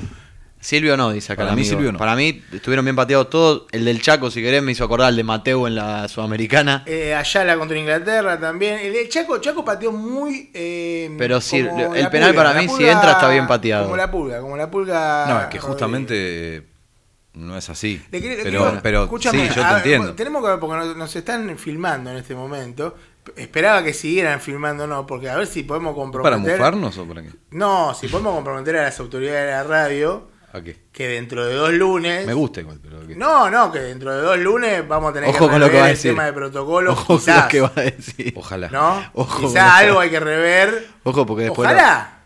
[0.65, 1.77] Silvio no, dice acá Para el mí amigo.
[1.77, 1.99] Silvio no.
[1.99, 3.65] Para mí estuvieron bien pateados todos.
[3.73, 6.85] El del Chaco, si querés, me hizo acordar el de Mateo en la Sudamericana.
[6.87, 8.79] Eh, Ayala contra Inglaterra también.
[8.79, 10.51] El, el Chaco, Chaco pateó muy.
[10.55, 13.85] eh, Pero sí, el penal para la mí, si entra, está bien pateado.
[13.85, 15.27] Como la pulga, como la pulga.
[15.27, 16.15] No, es que justamente
[16.57, 16.63] eh,
[17.35, 18.01] no es así.
[18.13, 20.15] Le le pero, quiero- pero escúchame, sí, yo te ver, entiendo.
[20.15, 22.95] Tenemos que ver, porque nos, nos están filmando en este momento.
[23.37, 26.57] Esperaba que siguieran filmando, no, porque a ver si podemos ¿Para comprometer.
[26.59, 27.31] mufarnos o para qué?
[27.53, 30.77] No, si podemos comprometer a las autoridades de la radio ¿A qué?
[30.93, 32.27] que dentro de dos lunes.
[32.27, 33.17] Me gusta igual, pero ¿qué?
[33.17, 35.73] No, no, que dentro de dos lunes vamos a tener Ojo que con lo que
[35.73, 36.11] rever va a el decir.
[36.13, 36.93] tema de protocolo.
[36.93, 38.35] Ojo con quizás, lo que va a decir.
[38.37, 38.69] Ojalá.
[38.69, 39.03] ¿No?
[39.15, 39.89] Ojo con quizás eso.
[39.89, 40.87] algo hay que rever.
[41.05, 42.22] Ojo, porque después, Ojalá.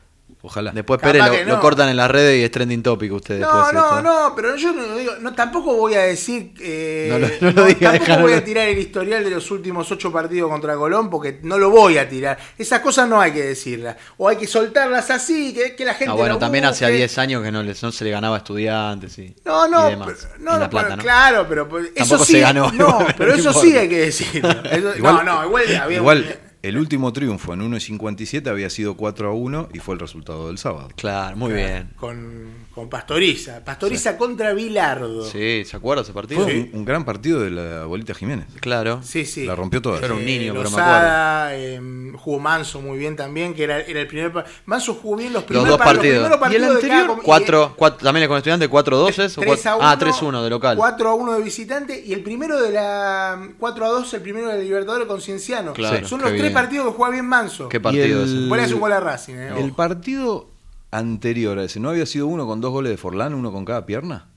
[0.46, 0.70] Ojalá.
[0.70, 1.60] después Pérez lo, no.
[1.60, 3.40] cortan en las redes y es trending topic ustedes.
[3.40, 4.02] No, después no, esto.
[4.02, 7.64] no, pero yo no digo, no, tampoco voy a decir, eh, No lo- no lo
[7.66, 8.22] diga, tampoco déjalo.
[8.22, 11.70] voy a tirar el historial de los últimos ocho partidos contra Colón porque no lo
[11.70, 12.38] voy a tirar.
[12.56, 13.96] Esas cosas no hay que decirlas.
[14.18, 16.96] O hay que soltarlas así, que, que la gente Ah, bueno, lo también hace busque.
[16.96, 19.90] 10 años que no, les, no se le ganaba a estudiantes y, No, no, y
[19.90, 20.08] demás.
[20.22, 21.02] pero- en no, La no, Plata, pero- ¿no?
[21.02, 23.98] claro, pero pues, eso Tampoco sí, se ganó, no, pero no eso sí hay que
[23.98, 24.50] decirlo.
[24.70, 26.38] Eso- no, no, igual había Igual,
[26.68, 30.58] el último triunfo en 1.57 había sido 4 a 1 y fue el resultado del
[30.58, 30.88] sábado.
[30.96, 31.90] Claro, muy bien.
[31.94, 35.24] con, con Pastoriza, Pastoriza contra Vilardo.
[35.24, 36.42] Sí, ¿se acuerda ese partido?
[36.42, 38.46] Fue un, un gran partido de la Bolita Jiménez.
[38.60, 39.00] Claro.
[39.02, 39.46] Sí, sí.
[39.46, 39.98] La rompió toda.
[39.98, 41.80] Yo era un niño, pero me Lozada, eh,
[42.18, 44.30] jugó Manso muy bien también, que era, era el primer.
[44.66, 46.28] Manso jugó bien los Los primeros dos pa- partidos.
[46.28, 47.06] primeros ¿Y el partidos de cada anterior?
[47.16, 49.38] com- y- Cuatro, cuatro- también con estudiantes, 4-2 es.
[49.38, 50.76] o 3 cuatro- a 1, ah, 3-1 de local.
[50.76, 54.48] 4 a 1 de visitante y el primero de la 4 a 2, el primero
[54.48, 55.72] de Libertadores con Cienciano.
[55.72, 56.52] Claro, Son los tres bien.
[56.52, 57.70] partidos que juega bien Manso.
[57.70, 59.76] Qué partido Y el- le haces un gol a Racing, eh, El ojo.
[59.76, 60.50] partido
[60.98, 63.86] anterior a ese, ¿no había sido uno con dos goles de Forlán, uno con cada
[63.86, 64.28] pierna?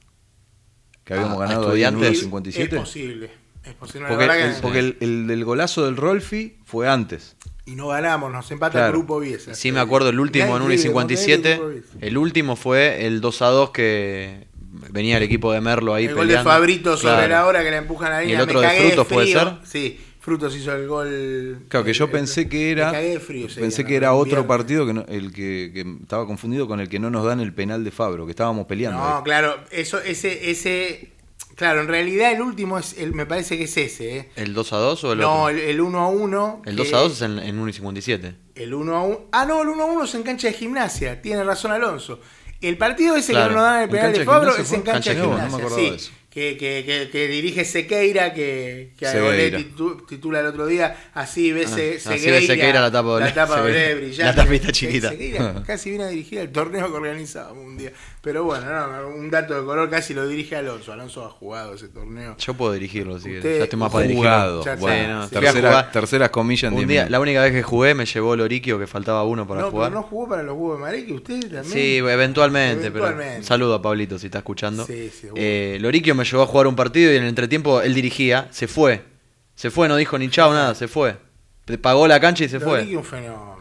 [1.04, 2.30] Que habíamos Ah, ganado ahí en Estudiantes.
[2.30, 2.74] 1.57.
[2.76, 3.32] Es posible.
[3.64, 4.08] Es posible.
[4.08, 7.36] Porque, el, que- porque el, el del golazo del Rolfi fue antes.
[7.66, 8.88] Y no ganamos, nos empata Claro.
[8.88, 9.54] el grupo Biesa.
[9.54, 11.84] Sí, me acuerdo, el último en 1.57.
[12.02, 14.48] El último fue el 2-2 que
[14.92, 16.50] venía el equipo de Merlo ahí El gol de peleando.
[16.52, 17.28] Fabrito sobre Claro.
[17.30, 19.48] la hora que la empujan a la ¿Y el otro me de Frutos puede ser?
[19.66, 21.60] Sí, Frutos hizo el gol.
[21.70, 22.92] Claro, que yo el- pensé que era.
[22.92, 23.98] de frío Pensé día, que ¿no?
[23.98, 24.48] era otro viernes.
[24.48, 27.54] partido que no- el que, que estaba confundido con el que no nos dan el
[27.54, 29.00] penal de Fabro, que estábamos peleando.
[29.00, 29.24] No, ahí.
[29.24, 31.14] claro, eso, ese, ese.
[31.56, 34.30] Claro, en realidad el último es, el, me parece que es ese, ¿eh?
[34.36, 35.50] ¿El 2-2 o el No, otro?
[35.50, 36.62] el, el 1 a 1.
[36.66, 38.36] El que- 2-2 es en, en 1.57.
[38.56, 39.20] El 1 a 1.
[39.32, 41.22] Ah, no, el 1 a 1 es en cancha de gimnasia.
[41.22, 42.20] Tiene razón Alonso.
[42.62, 43.50] El partido ese Claro.
[43.50, 45.22] que no dan el ¿En penal de de Fabro gimnasia es en cancha de Cancha
[45.22, 45.48] de gimnasia.
[45.48, 45.90] gimnasia, no me acordaba sí.
[45.90, 46.12] de eso.
[46.30, 49.58] Que, que, que, que dirige Sequeira, que, que Sequeira.
[49.58, 50.96] Titu- titula el otro día.
[51.16, 52.32] Así ve Ah, Se- así Sequeira.
[52.40, 54.18] ve Sequeira la tapa de La tapa brillante.
[54.24, 55.10] La tapita chiquita.
[55.10, 57.92] Sequeira casi viene a dirigir el torneo que organizábamos un día.
[58.22, 60.94] Pero bueno, no, un dato de color casi lo dirige Alonso.
[60.94, 62.36] Alonso ha jugado ese torneo.
[62.38, 64.30] Yo puedo dirigirlo, así que Usted- ya estoy más para dirigirlo.
[64.30, 64.66] Jugado.
[64.66, 65.36] Ya Bueno, sí.
[65.36, 68.78] tercera- terceras comillas en Un 10 día, la única vez que jugué me llevó Loriquio,
[68.78, 69.90] que faltaba uno para no, jugar.
[69.90, 71.64] pero no jugó para los huevos de Marique, usted también.
[71.66, 73.34] Sí, eventualmente, Eventualmente.
[73.38, 74.86] pero saludo a Pablito si está escuchando.
[74.86, 75.42] Sí, seguro.
[75.42, 78.68] eh, Loriquio me llevó a jugar un partido y en el entretiempo él dirigía, se
[78.68, 79.04] fue.
[79.56, 81.18] Se fue, no dijo ni chao, nada, se fue.
[81.82, 82.82] Pagó la cancha y se fue.
[82.96, 83.58] un fenómeno.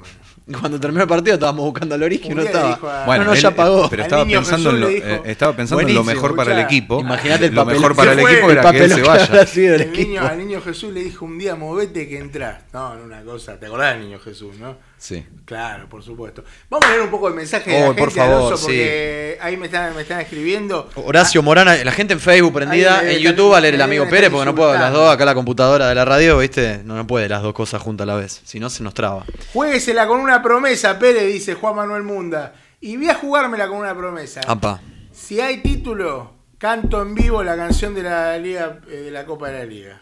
[0.46, 3.02] Y Cuando terminó el partido estábamos buscando a Loriquio y Un no estaba.
[3.02, 3.88] a- Bueno, no, no, ya pagó.
[3.90, 6.52] Pero Al estaba pensando, en lo, dijo, eh, estaba pensando en lo "Buenísimo, mejor para
[6.52, 6.74] el escuchá".
[6.76, 7.00] equipo.
[7.00, 9.46] Imagínate el lo papel- mejor para el fue, equipo el era que él se vaya.
[9.74, 12.62] El niño, al niño Jesús le dijo un día, movete que entras.
[12.72, 13.58] No, en una cosa.
[13.60, 14.76] ¿Te acordás del niño Jesús, no?
[14.98, 15.24] Sí.
[15.44, 16.42] Claro, por supuesto.
[16.68, 19.38] Vamos a leer un poco el mensaje de Oh, la por gente, favor, Alonso, porque
[19.40, 20.90] ahí me están, me están escribiendo.
[20.96, 24.44] Horacio Morana, la gente en Facebook prendida, en YouTube a leer el amigo Pérez, porque
[24.44, 26.82] no puedo las dos, acá la computadora de la radio, ¿viste?
[26.84, 29.24] No, no puede las dos cosas juntas a la vez, si no se nos traba.
[29.52, 32.54] Jueguesela con una promesa, Pérez, dice Juan Manuel Munda.
[32.80, 34.40] Y voy a jugármela con una promesa.
[34.46, 34.80] Ampa.
[35.12, 39.48] Si hay título, canto en vivo la canción de la Liga eh, de la Copa
[39.48, 40.00] de la Liga.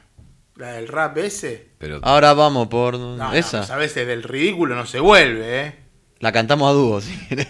[0.56, 1.66] La del rap ese.
[1.78, 3.66] Pero Ahora vamos por No, esa.
[3.66, 5.74] No, a veces del ridículo no se vuelve, ¿eh?
[6.20, 7.48] La cantamos a dúo, si querés.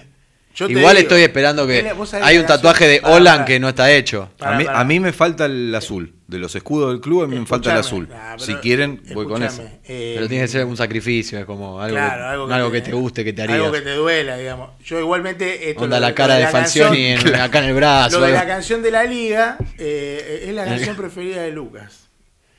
[0.57, 1.93] Yo te Igual digo, estoy esperando que.
[2.23, 4.31] Hay un tatuaje de Olan que no está hecho.
[4.41, 6.15] A, mí, a mí me falta el azul.
[6.27, 8.09] De los escudos del club, a mí me falta el azul.
[8.39, 9.63] Si quieren, voy con eso.
[9.85, 12.93] eh, Pero tiene que ser un sacrificio, es como algo, Claro, que, algo que te
[12.93, 13.57] guste, que te haría.
[13.57, 14.71] Algo que te duela, digamos.
[14.83, 15.71] Yo igualmente.
[15.71, 18.19] Esto, Onda lo la lo cara de, la Falcioni acá en el brazo.
[18.19, 22.06] Lo de la canción de la liga eh, es la canción preferida de Lucas.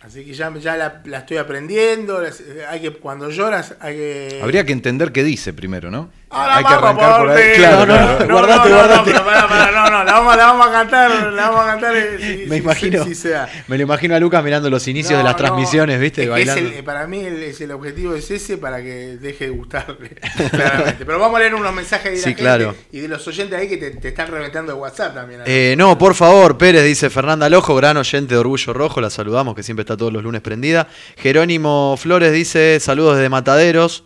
[0.07, 2.21] Así que ya, ya la, la estoy aprendiendo.
[2.21, 4.39] las- hay que Cuando lloras, hay que.
[4.41, 6.09] Habría que entender qué dice primero, ¿no?
[6.29, 7.53] Ahora Hay que arrancar por por ahí.
[7.55, 8.25] Claro, No, no, claro.
[8.27, 8.97] no, guardate, no, guardate.
[8.97, 11.65] No, pero pará, pará, no, no, la vamos, la vamos a cantar, la vamos a
[11.67, 11.95] cantar.
[12.19, 13.47] si- Me imagino, si se da.
[13.67, 16.23] me lo imagino a Lucas mirando los inicios No, de las no, transmisiones, ¿viste?
[16.23, 16.75] es que es bailando.
[16.77, 20.09] el- para mí el, es el objetivo es ese para que deje de gustarle.
[20.51, 21.05] claramente.
[21.05, 22.75] Pero vamos a leer unos mensajes de la Sí, gente claro.
[22.91, 25.41] y de los oyentes ahí que te, te están reventando de WhatsApp también.
[25.45, 29.55] Eh, no, por favor, Pérez, dice Fernanda Lojo, gran oyente de Orgullo Rojo, la saludamos,
[29.55, 30.87] que siempre está todos los lunes prendida.
[31.15, 34.03] Jerónimo Flores dice, saludos desde Mataderos.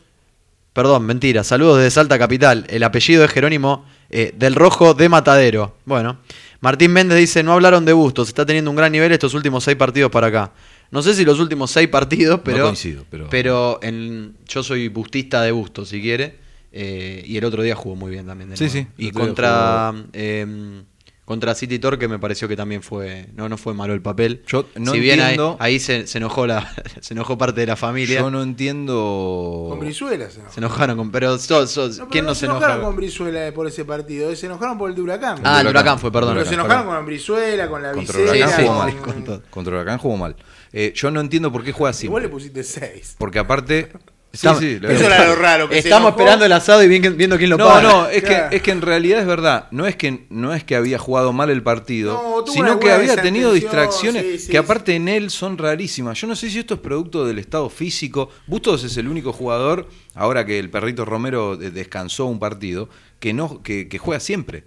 [0.73, 2.65] Perdón, mentira, saludos desde Salta Capital.
[2.69, 5.77] El apellido es Jerónimo Eh, del rojo de Matadero.
[5.85, 6.17] Bueno,
[6.59, 9.77] Martín Méndez dice, no hablaron de Bustos, está teniendo un gran nivel estos últimos seis
[9.77, 10.51] partidos para acá.
[10.91, 15.51] No sé si los últimos seis partidos, pero, coincido, pero- en- yo soy bustista de
[15.53, 16.39] Bustos, si quiere.
[16.73, 18.49] eh, y el otro día jugó muy bien también.
[18.49, 18.79] de Sí, nuevo.
[18.79, 20.83] sí, Y contra, eh,
[21.31, 24.43] contra City Torque me pareció que también fue no no fue malo el papel.
[24.47, 26.69] Yo no si bien ahí, entiendo- ahí se, se enojó la
[26.99, 28.19] se enojó parte de la familia.
[28.19, 29.67] Yo no entiendo.
[29.69, 30.53] Con Brizuela se enojaron.
[30.53, 31.11] Se enojaron con.
[31.11, 32.85] Pero so- so- No, pero ¿quién no, no se enojaron enoja?
[32.87, 35.37] con Brizuela por ese partido, se enojaron por el de Huracán.
[35.43, 35.69] Ah, el Huracán.
[35.69, 36.33] huracán fue, perdón.
[36.33, 36.95] pero se enojaron perdón.
[36.97, 38.97] con Brizuela, con la Contra visera, Huracán Sí, jugó mal.
[38.97, 39.43] con.
[39.49, 40.35] Contra Huracán jugó mal.
[40.73, 42.07] Eh, yo no entiendo por qué juega así.
[42.07, 43.15] Igual le pusiste 6.
[43.17, 43.89] Porque aparte.
[44.33, 45.67] Estamos- sí, Eso era lo raro.
[45.67, 47.81] Que Estamos esperando el asado y viendo quién lo No, paga.
[47.81, 48.49] no, es Claro.
[48.49, 49.67] que, es que en realidad es verdad.
[49.71, 52.13] No es que, no es que había jugado mal el partido,
[52.45, 56.19] No, sino que había tenido distracciones sí, sí, que aparte en él son rarísimas.
[56.21, 58.29] Yo no sé si esto es producto del estado físico.
[58.47, 62.87] Bustos es el único jugador, ahora que el perrito Romero de- descansó un partido,
[63.19, 64.63] que, no, que, que juega siempre.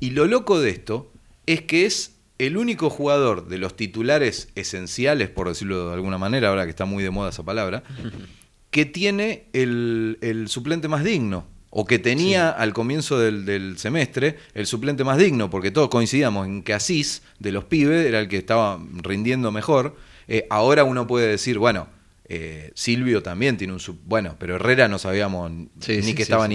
[0.00, 1.12] Y lo loco de esto
[1.46, 6.48] es que es el único jugador de los titulares esenciales, por decirlo de alguna manera,
[6.50, 7.82] ahora que está muy de moda esa palabra,
[8.70, 11.46] que tiene el, el suplente más digno.
[11.70, 16.46] O que tenía al comienzo del, del semestre el suplente más digno, porque todos coincidíamos
[16.46, 19.94] en que Asís, de los pibes, era el que estaba rindiendo mejor.
[20.28, 21.86] Eh, ahora uno puede decir, bueno,
[22.24, 23.80] eh, Silvio también tiene un...
[23.80, 26.46] sub- Bueno, pero Herrera no sabíamos Sí, ni sí, que sí, estaba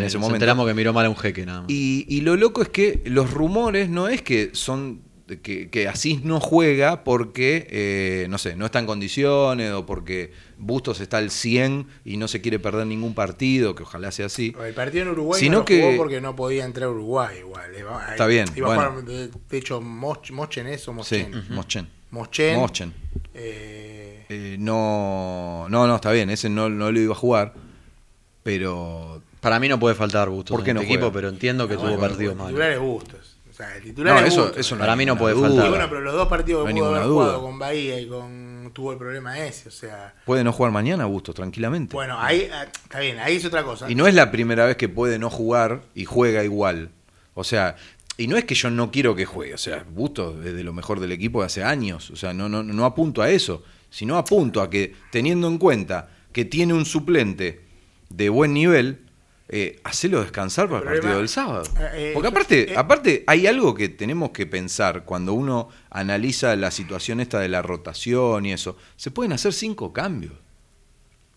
[0.00, 0.36] en ese nos momento.
[0.38, 1.70] enteramos que miró mal a un jeque nada más.
[1.70, 5.00] Y, y lo loco es que los rumores no es que son
[5.42, 10.30] que, que Asís no juega porque, eh, no sé, no está en condiciones o porque
[10.58, 14.54] Bustos está al 100 y no se quiere perder ningún partido, que ojalá sea así.
[14.64, 17.38] El partido en Uruguay Sino no lo que- jugó porque no podía entrar a Uruguay
[17.40, 17.70] igual.
[17.78, 18.90] Iba- Está bien, Iba a bueno.
[18.92, 21.44] jugar, de, de hecho, Moch- Mochen es o Sí, Mochen.
[21.54, 21.88] Moschen.
[22.10, 22.56] Mochen.
[22.58, 22.94] Moschen.
[23.34, 27.54] eh, Eh, no, no, no, está bien, ese no, no lo iba a jugar,
[28.42, 31.68] pero Para mí no puede faltar Bustos ¿Por qué en no este equipo, pero entiendo
[31.68, 32.50] que ah, tuvo bueno, partidos el malos.
[32.50, 33.36] titular es Bustos.
[33.48, 34.58] O sea, el titular No, es eso- Bustos.
[34.60, 35.46] eso no Para mí no puede duda.
[35.48, 35.68] Y faltar.
[35.70, 38.45] bueno, pero los dos partidos No que pudo haber jugado con Bahía y con
[38.76, 41.96] tuvo el problema ese, o sea, puede no jugar mañana Bustos tranquilamente.
[41.96, 43.90] bueno, ahí ah, está bien, ahí es otra cosa.
[43.90, 46.90] Y no es la primera vez que puede no jugar y juega igual.
[47.32, 47.76] O sea,
[48.18, 49.54] y no es que yo no quiero que juegue.
[49.54, 52.10] O sea, Bustos es de lo mejor del equipo de hace años.
[52.10, 53.64] O sea, no, no, no apunto a eso.
[53.88, 57.62] Sino apunto a que, teniendo en cuenta que tiene un suplente
[58.10, 59.05] de buen nivel,
[59.48, 61.64] eh, hacelo descansar para el, partido del sábado.
[61.78, 66.56] Eh, eh, Porque aparte, eh, aparte, hay algo que tenemos que pensar cuando uno analiza
[66.56, 68.76] la situación esta de la rotación y eso.
[68.96, 70.34] Se pueden hacer cinco cambios.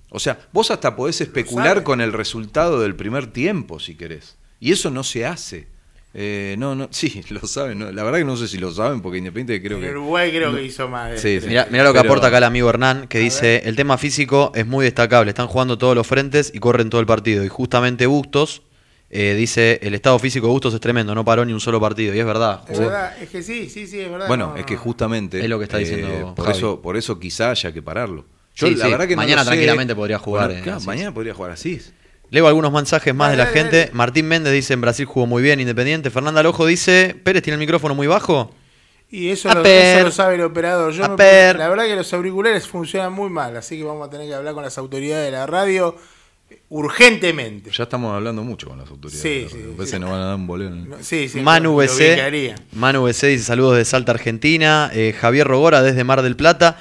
[0.10, 4.38] O sea, vos hasta podés especular con el resultado del primer tiempo, si querés.
[4.60, 5.68] Y eso no se hace.
[6.14, 7.80] Eh, no, no, sí, lo saben.
[7.80, 7.92] ¿no?
[7.92, 9.90] La verdad que no sé si lo saben, porque Independiente creo en que...
[9.92, 11.48] Uruguay creo no- que hizo más de Sí.
[11.48, 14.52] Mirá, mirá lo que Pero- aporta acá el amigo Hernán, que dice, el tema físico
[14.56, 17.44] es muy destacable, están jugando todos los frentes y corren todo el partido.
[17.44, 18.64] Y justamente Bustos,
[19.12, 22.14] eh, dice, el estado físico de Bustos es tremendo, no paró ni un solo partido.
[22.16, 22.62] Y es verdad.
[22.68, 24.28] Es verdad, es que sí, sí, sí, es verdad.
[24.28, 25.40] Bueno, no, es que justamente...
[25.40, 26.58] eh, Es lo que está diciendo por Javi.
[26.58, 28.26] eso, por eso quizá haya que pararlo.
[28.56, 29.50] Yo Sí, la sí, verdad que no mañana sé.
[29.52, 31.80] tranquilamente podría jugar, Bueno, eh, claro, mañana podría jugar así.
[32.32, 33.78] Leo algunos mensajes más de la Dale, gente.
[33.80, 33.92] dale.
[33.94, 36.10] Martín Méndez dice, en Brasil jugó muy bien, Independiente.
[36.12, 38.54] Fernanda Lojo dice, Pérez tiene el micrófono muy bajo.
[39.12, 39.98] Y eso A lo, ver.
[39.98, 40.94] eso lo sabe el operador.
[40.94, 41.58] Yo A me- ver.
[41.58, 44.54] la verdad que los auriculares funcionan muy mal, así que vamos a tener que hablar
[44.54, 45.96] con las autoridades de la radio
[46.70, 47.72] urgentemente.
[47.72, 49.22] Ya estamos hablando mucho con las autoridades.
[49.22, 50.00] Sí, A sí, veces sí.
[50.00, 50.72] nos van a dar un bolero.
[50.76, 52.56] No, Sí, sí, Manu ubicaría.
[52.74, 54.90] Manu BC dice saludos de Salta, Argentina.
[54.94, 56.78] Eh, Javier Rogora desde Mar del Plata.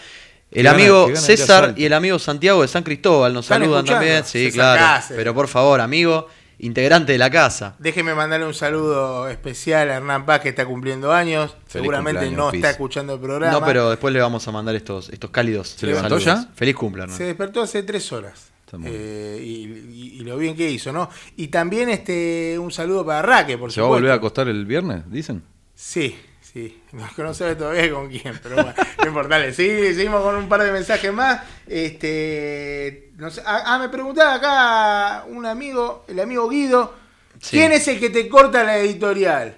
[0.50, 4.00] El amigo gana César y el amigo Santiago de San Cristóbal nos ¿Están saludan escuchando?
[4.06, 4.24] también.
[4.24, 4.80] Sí, César claro.
[4.80, 5.18] Cáceres.
[5.20, 6.26] Pero por favor, amigo,
[6.58, 7.76] integrante de la casa.
[7.78, 11.54] Déjeme mandarle un saludo especial a Hernán Paz que está cumpliendo años.
[11.66, 12.58] Seguramente no Piz.
[12.58, 13.52] está escuchando el programa.
[13.52, 15.68] No, pero después le vamos a mandar estos, estos cálidos.
[15.76, 16.46] ¿Se levantó saludos.
[16.46, 16.50] ya?
[16.54, 17.16] Feliz cumpleaños.
[17.16, 18.48] Se despertó hace tres horas.
[18.84, 21.08] Eh, y, y- y lo bien que hizo, ¿no?
[21.36, 24.00] Y también este un saludo para Raque, por ¿Se va a supuesto.
[24.02, 25.42] volver a acostar el viernes, dicen?
[25.74, 26.18] Sí,
[26.58, 26.82] sí.
[26.92, 29.52] No, no sabe todavía con quién, pero bueno, no importa.
[29.52, 31.42] Sí, seguimos con un par de mensajes más.
[31.66, 36.94] Este, no sé, ah, ah, me preguntaba acá un amigo, el amigo Guido,
[37.40, 37.56] Sí.
[37.58, 39.56] ¿quién es el que te corta la editorial?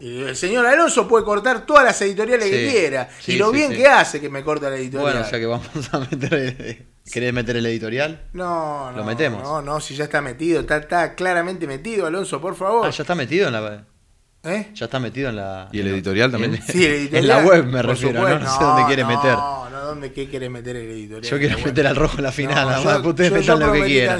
[0.00, 3.08] Y el señor Alonso puede cortar todas las editoriales que quiera.
[3.20, 5.12] sí, y lo bien que hace que me corta la editorial.
[5.12, 6.86] Bueno, ya que vamos a meter.
[7.12, 8.28] ¿Querés meter el editorial?
[8.32, 8.96] No, no.
[8.98, 9.42] ¿Lo metemos?
[9.42, 12.86] No, no, si ya está metido, está, está claramente metido, Alonso, por favor.
[12.86, 13.84] Ah, ya está metido en la.
[14.42, 14.70] ¿Eh?
[14.74, 15.68] Ya está metido en la.
[15.70, 16.54] ¿Y el editorial también?
[16.54, 17.22] en- Sí, el editorial.
[17.24, 18.28] En la web me refiero, ¿no?
[18.28, 18.44] supuesto.
[18.44, 19.32] No sé dónde quiere no, meter.
[19.34, 21.30] No, no, ¿dónde qué quiere meter el editorial?
[21.30, 23.06] Yo quiero meter al rojo en la final, No, nada yo- más.
[23.06, 24.18] Ustedes yo- yo metan lo que quieran.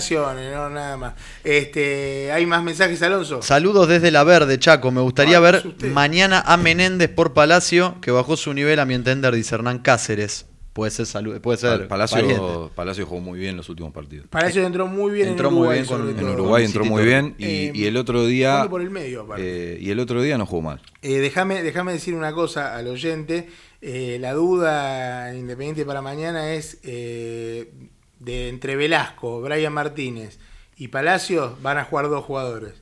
[0.52, 1.14] no, nada más.
[1.42, 3.40] Este, ¿Hay más mensajes, Alonso?
[3.40, 4.90] Saludos desde La Verde, Chaco.
[4.90, 5.90] Me gustaría Ay, ver usted.
[5.90, 10.46] mañana a Menéndez por Palacio, que bajó su nivel a mi entender, dice Hernán Cáceres.
[10.72, 12.46] Puede ser salud, puede ser Pal- Palacio, pariente.
[12.74, 14.26] Palacio jugó muy bien los últimos partidos.
[14.28, 16.28] Palacio entró muy bien Entró en muy Uruguay, bien con- sobre en.
[16.34, 19.74] Uruguay entró muy bien y, Eh, y el otro día por el medio, aparte.
[19.74, 20.80] eh, y el otro día no jugó mal.
[21.02, 23.48] Eh, déjame, déjame decir una cosa al oyente.
[23.82, 27.72] Eh, la duda en Independiente para mañana es eh,
[28.18, 30.38] de entre Velasco, Brian Martínez
[30.76, 32.74] y Palacios van a jugar dos jugadores.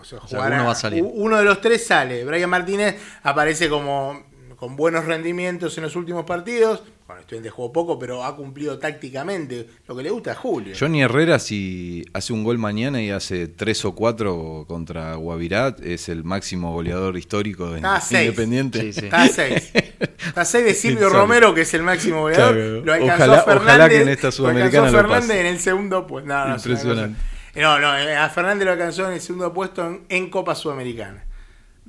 [0.00, 1.04] O sea, O sea, jugará- uno va a salir.
[1.06, 2.24] Uno de los tres sale.
[2.24, 4.22] Brian Martínez aparece como
[4.56, 6.82] con buenos rendimientos en los últimos partidos.
[7.06, 10.74] Bueno, Estudiante jugó poco, pero ha cumplido tácticamente lo que le gusta a Julio.
[10.78, 16.08] Johnny Herrera, si hace un gol mañana y hace tres o cuatro contra Guavirat, es
[16.08, 18.22] el máximo goleador histórico de Está seis.
[18.30, 18.80] Independiente.
[18.80, 19.04] Sí, sí.
[19.04, 19.72] Está a 6.
[19.74, 21.08] Está a 6 de Silvio.
[21.10, 22.54] Romero, que es el máximo goleador.
[22.54, 22.80] Claro.
[22.84, 23.66] Lo alcanzó Ojalá- Fernández.
[23.68, 26.28] ojalá que en esta lo Sudamericana alcanzó lo Fernández en el segundo puesto.
[26.28, 27.18] No, no, Impresionante.
[27.18, 30.54] cosa- No, no, eh, a Fernández lo alcanzó en el segundo puesto en, en Copa
[30.54, 31.23] Sudamericana.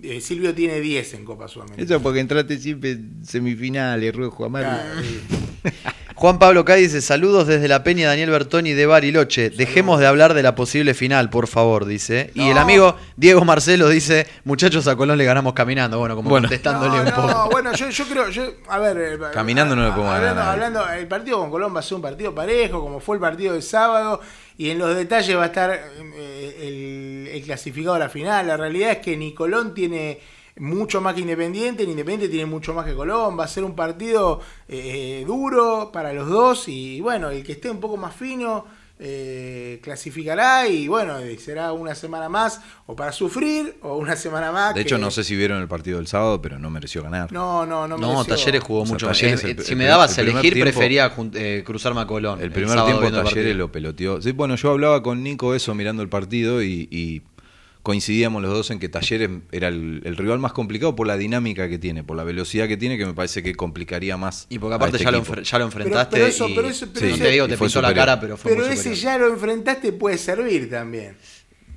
[0.02, 1.84] Eh, Silvio tiene 10 en Copa Sudamericana.
[1.86, 4.50] Eso porque entraste siempre en semifinales, Ruejo.
[4.56, 5.22] Ah, sí.
[6.18, 9.49] Juan Pablo Cádiz dice, saludos desde la Peña Daniel Bertoni de Bariloche.
[9.49, 12.32] Dejemos de hablar de la posible final, por favor, dice.
[12.34, 15.99] Y el amigo Diego Marcelo dice, muchachos, a Colón le ganamos caminando.
[15.99, 16.47] Bueno, como Bueno.
[16.47, 17.49] contestándole No, un no, poco.
[17.51, 20.89] bueno, yo, yo creo, yo, a ver, eh, Caminando no le podemos hablando, ganar hablando,
[20.89, 23.61] el partido con Colón va a ser un partido parejo, como fue el partido del
[23.63, 24.22] sábado,
[24.57, 28.47] y en los detalles va a estar eh, el, el clasificado a la final.
[28.47, 30.22] La realidad es que ni Colón tiene
[30.58, 33.38] mucho más que Independiente, ni Independiente tiene mucho más que Colón.
[33.38, 34.39] Va a ser un partido
[34.70, 38.66] eh, duro para los dos, y bueno, el que esté un poco más fino.
[38.97, 44.74] eh, clasificará y bueno será una semana más o para sufrir o una semana más
[44.74, 47.30] De hecho, no sé si vieron el partido del sábado, pero no mereció ganar.
[47.34, 47.97] no, no, no.
[47.97, 48.36] No, mereció.
[48.36, 49.18] Talleres jugó O sea, mucho más.
[49.20, 51.99] Talleres Eh, el- eh, si el- me el dabas a elegir, tiempo- prefería eh, cruzarme
[51.99, 52.41] a Colón.
[52.41, 54.22] El primer tiempo el Talleres lo peloteó.
[54.22, 57.22] Sí, bueno, yo hablaba con Nico eso mirando el partido y, y
[57.86, 61.70] coincidíamos los dos en que Talleres era el, el rival más complicado por la dinámica
[61.70, 64.48] que tiene, por la velocidad que tiene, que me parece que complicaría más.
[64.50, 66.88] Y porque a aparte este ya, lo, ya lo enfrentaste pero eso- y pero eso-
[66.92, 68.96] pero no ese- te digo, te fue pintó la cara, pero fue Pero muy ese
[68.96, 71.16] ya lo enfrentaste puede servir también.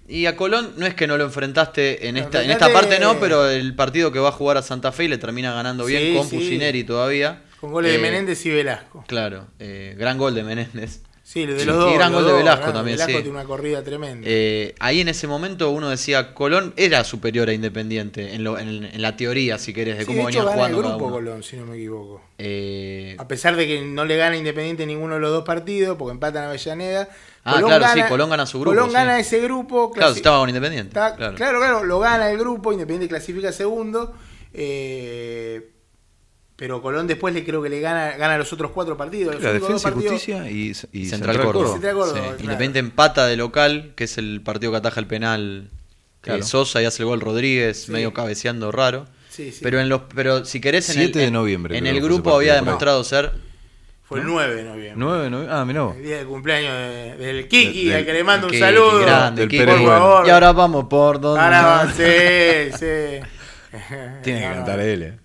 [0.08, 2.98] Y a Colón no es que no lo enfrentaste en Lo esta, en esta parte
[2.98, 5.84] no, pero el partido que va a jugar a Santa Fe y le termina ganando
[5.84, 6.36] bien Sí, con sí.
[6.36, 7.42] Pusineri todavía.
[7.60, 9.04] Con goles Eh, de Menéndez y Velasco.
[9.06, 11.02] Claro, eh, gran gol de Menéndez.
[11.30, 11.92] Sí, de Sí, los y dos.
[11.94, 13.22] gran los gol de Velasco gran- también, Velasco sí.
[13.22, 14.26] tiene una corrida tremenda.
[14.26, 18.84] Eh, ahí en ese momento uno decía, Colón era superior a Independiente, en, lo- en-
[18.84, 20.88] en la teoría, si querés, de Sí, cómo de hecho, venía gana el jugando cada
[20.96, 21.14] grupo uno.
[21.16, 22.22] Colón, si no me equivoco.
[22.38, 26.12] Eh, A pesar de que no le gana Independiente ninguno de los dos partidos, porque
[26.12, 27.10] empatan a Avellaneda.
[27.44, 28.94] Ah, claro, sí, Colón gana su grupo, Colón sí.
[28.94, 29.90] gana ese grupo.
[29.92, 30.88] claro, estaba con Independiente.
[30.88, 31.34] Está- claro.
[31.36, 31.58] claro.
[31.58, 34.14] claro, lo gana el grupo, Independiente clasifica segundo.
[34.54, 35.72] eh,
[36.58, 39.36] pero Colón después le creo que le gana, gana los otros cuatro partidos.
[39.36, 41.52] Los La defensa y partidos- justicia y, y Central, Central, Córdoba.
[41.52, 41.72] Córdoba.
[41.72, 42.24] Central Córdoba, Sí.
[42.24, 42.42] claro.
[42.42, 45.70] Independiente empata de local, que es el partido que ataja el penal
[46.20, 46.40] Claro.
[46.40, 47.92] eh, Sosa y hace el gol Rodríguez, Sí.
[47.92, 49.06] medio cabeceando raro.
[49.30, 49.60] Sí, sí.
[49.62, 52.54] Pero en los pero si querés en 7 el, de noviembre en el grupo había
[52.56, 53.30] demostrado ser
[54.02, 54.94] Fue el 9 de noviembre.
[54.96, 55.96] 9, 9, ah, mirá vos.
[55.96, 58.98] El día de cumpleaños de- del Kiki, Del- al que le mando un Kiki, saludo.
[59.00, 59.64] grande, Del Kiki.
[59.64, 60.26] Por favor.
[60.26, 61.68] Y ahora vamos por donde Ahora no.
[61.68, 63.78] va, sí, sí.
[64.24, 65.18] Tiene que cantar él, eh.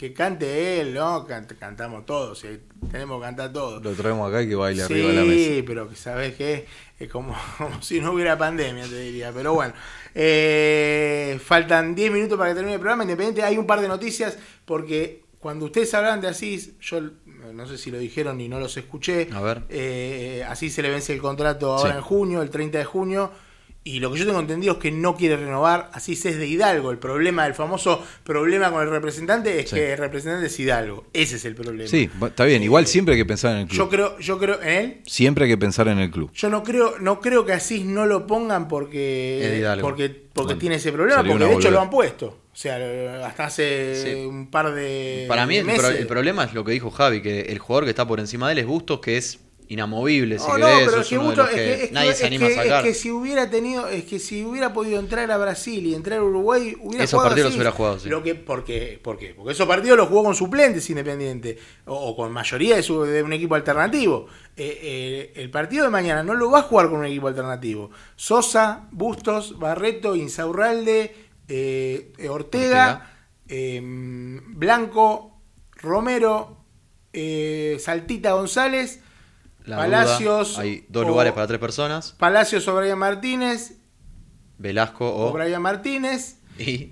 [0.00, 1.26] Que cante él, ¿no?
[1.28, 2.48] Cant- cantamos todos, sí,
[2.90, 3.82] tenemos que cantar todos.
[3.82, 5.62] Lo traemos acá y que baile sí, arriba de la mesa.
[5.66, 6.64] pero que sabes que
[6.98, 9.30] es como, como si no hubiera pandemia, te diría.
[9.30, 9.74] Pero bueno,
[10.14, 13.02] eh, faltan 10 minutos para que termine el programa.
[13.02, 17.00] Independiente, hay un par de noticias porque cuando ustedes hablan de Asís, yo
[17.52, 19.28] no sé si lo dijeron y no los escuché.
[19.34, 19.64] A ver.
[19.68, 21.96] Eh, así se le vence el contrato ahora Sí.
[21.98, 23.30] en junio, el 30 de junio.
[23.82, 25.90] Y lo que yo tengo entendido es que no quiere renovar.
[25.94, 26.90] Así es de Hidalgo.
[26.90, 29.76] El problema, el famoso problema con el representante es Sí.
[29.76, 31.06] que el representante es Hidalgo.
[31.14, 31.88] Ese es el problema.
[31.88, 32.62] Sí, está bien.
[32.62, 33.78] Igual siempre hay que pensar en el club.
[33.78, 35.00] Yo creo, yo creo en él.
[35.06, 36.30] Siempre hay que pensar en el club.
[36.34, 40.74] Yo no creo, no creo que Asís no lo pongan porque, porque, porque Bueno, tiene
[40.76, 42.26] ese problema, porque de hecho lo han puesto.
[42.52, 44.26] O sea, hasta hace Sí.
[44.26, 47.40] un par de Para mí el, pro- el problema es lo que dijo Javi, que
[47.42, 49.38] el jugador que está por encima de él es Bustos, que es
[49.70, 51.02] inamovible, si No, no, pero
[51.48, 52.86] que, es es nadie se anima a sacar.
[52.86, 56.18] Es que si hubiera tenido, es que si hubiera podido entrar a Brasil y entrar
[56.18, 57.56] a Uruguay, hubiera Esos jugado partidos así.
[57.56, 58.08] los hubiera jugado, sí.
[58.08, 59.32] Lo que, porque, ¿Por qué?
[59.34, 61.56] Porque esos partidos los jugó con suplentes Independiente,
[61.86, 64.26] o, o con mayoría de, su- de un equipo alternativo.
[64.56, 67.90] Eh, eh, el partido de mañana no lo va a jugar con un equipo alternativo.
[68.16, 71.14] Sosa, Bustos, Barreto, Insaurralde,
[71.48, 73.10] eh, Ortega, Ortega.
[73.48, 73.80] eh,
[74.48, 75.40] Blanco,
[75.76, 76.56] Romero,
[77.78, 79.00] Saltita González.
[79.64, 83.76] La Palacios duda, hay dos o- lugares para tres personas, Palacios o Brian Martínez,
[84.58, 86.90] Velasco o o, Brian Martínez, y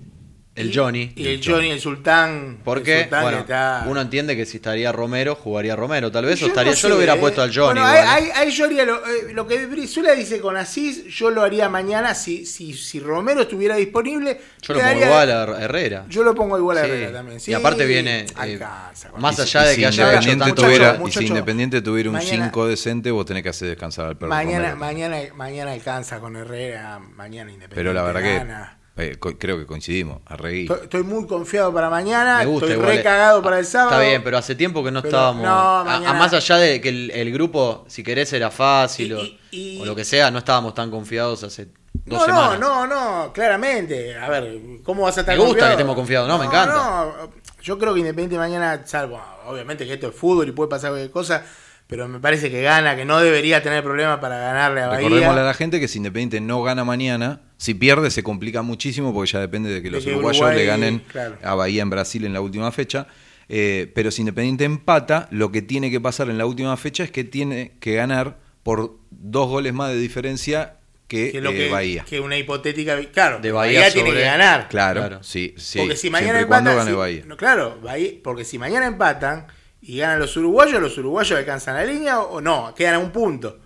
[0.59, 1.11] El Johnny.
[1.15, 2.55] Y el Johnny, el Sultán.
[2.57, 6.25] el Porque Sultán bueno, que está- uno entiende que si estaría Romero, jugaría Romero, tal
[6.25, 6.39] vez.
[6.39, 7.17] Yo o estaría, no yo lo hubiera eh.
[7.19, 7.79] puesto al Johnny.
[7.79, 8.31] Bueno, ahí, igual, ¿eh?
[8.35, 11.69] ahí- ahí yo haría lo, eh, lo que Brizuela dice con Asís, yo lo haría
[11.69, 14.39] mañana si, si, si Romero estuviera disponible.
[14.61, 16.05] Yo lo pongo igual a Herrera.
[16.09, 16.87] Yo lo pongo igual a Sí.
[16.89, 17.39] Herrera también.
[17.39, 17.51] sí.
[17.51, 21.11] Y aparte viene, eh, Alcanza, más allá de si que haya Independiente tanto tuviera, y
[21.11, 24.29] si Independiente tuviera un mañana- 5 decente, vos tenés que hacer descansar al perro.
[24.29, 24.77] Mañana, Romero.
[24.77, 27.75] mañana, mañana alcanza con Herrera, mañana Independiente.
[27.75, 28.73] Pero la verdad gana.
[28.75, 30.19] que eh, creo que coincidimos.
[30.25, 30.61] Arregui.
[30.63, 32.39] Estoy, estoy muy confiado para mañana.
[32.39, 33.41] Me gusta estoy igual, re eh.
[33.43, 33.91] para el sábado.
[33.91, 35.43] Está bien, pero hace tiempo que no Pero, estábamos.
[35.43, 39.13] no, a- a, más allá de que el, el grupo, si querés, era fácil Y-
[39.13, 39.21] o,
[39.51, 41.65] y- o lo que sea, no estábamos tan confiados hace
[42.05, 42.59] dos No, semanas.
[42.59, 44.15] no, no, no, claramente.
[44.17, 45.69] A ver, ¿cómo vas a estar Me gusta confiado?
[45.69, 46.73] que estemos confiados, no, me encanta.
[46.75, 47.29] no,
[47.61, 51.11] yo creo que Independiente mañana, salvo, obviamente que esto es fútbol y puede pasar cualquier
[51.11, 51.43] cosa,
[51.87, 54.99] pero me parece que gana, que no debería tener problemas para ganarle a Bahía.
[55.09, 59.13] Recordémosle a la gente que si Independiente no gana mañana, si pierde se complica muchísimo
[59.13, 61.37] porque ya depende de que De los que uruguayos Uruguay, le ganen claro.
[61.43, 63.05] a Bahía en Brasil en la última fecha.
[63.49, 67.11] Eh, pero si Independiente empata, lo que tiene que pasar en la última fecha es
[67.11, 70.75] que tiene que ganar por dos goles más de diferencia
[71.07, 72.05] que, que lo eh, que, Bahía.
[72.07, 72.97] que una hipotética.
[73.11, 74.69] Claro, De Bahía, Bahía tiene que sobre- ganar.
[74.69, 75.23] Claro, Claro.
[75.23, 75.79] sí, sí.
[75.79, 76.75] porque si mañana empatan.
[76.77, 77.23] gane si- Bahía.
[77.25, 79.47] no, claro, Bahía- porque si mañana empatan
[79.81, 83.11] y ganan los uruguayos, los uruguayos alcanzan la línea o, o no, quedan a un
[83.11, 83.59] punto.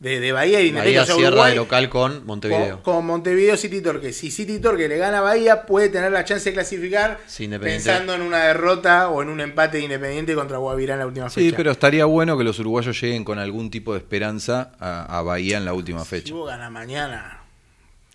[0.00, 0.78] De, de Bahía y Independiente.
[0.90, 2.82] Bahía o sea, cierra Uruguay- de local con Montevideo.
[2.82, 4.12] Con, con Montevideo City Torque.
[4.12, 8.14] Si City Torque le gana a Bahía, puede tener la chance de clasificar Sí, pensando
[8.14, 11.46] en una derrota o en un empate de Independiente contra Guavirá en la última Sí,
[11.46, 11.56] fecha.
[11.56, 15.56] pero estaría bueno que los uruguayos lleguen con algún tipo de esperanza a, a Bahía
[15.58, 16.32] en la última si fecha.
[16.32, 17.40] vos ganas mañana,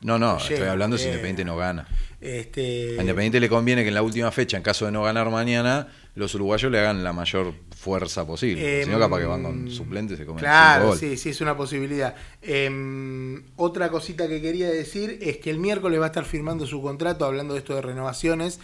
[0.02, 1.04] No, no, Llega, estoy hablando si.
[1.08, 1.86] Independiente no gana.
[2.22, 5.30] este, A Independiente le conviene que en la última fecha, en caso de no ganar
[5.30, 7.54] mañana, los uruguayos le hagan la mayor
[7.84, 8.80] fuerza posible.
[8.82, 11.42] Em, si no, capaz que van con suplentes y se comen Claro, sí, sí, es
[11.42, 12.16] una posibilidad.
[12.42, 16.82] Em, otra cosita que quería decir es que el miércoles va a estar firmando su
[16.82, 18.60] contrato, hablando de esto de renovaciones.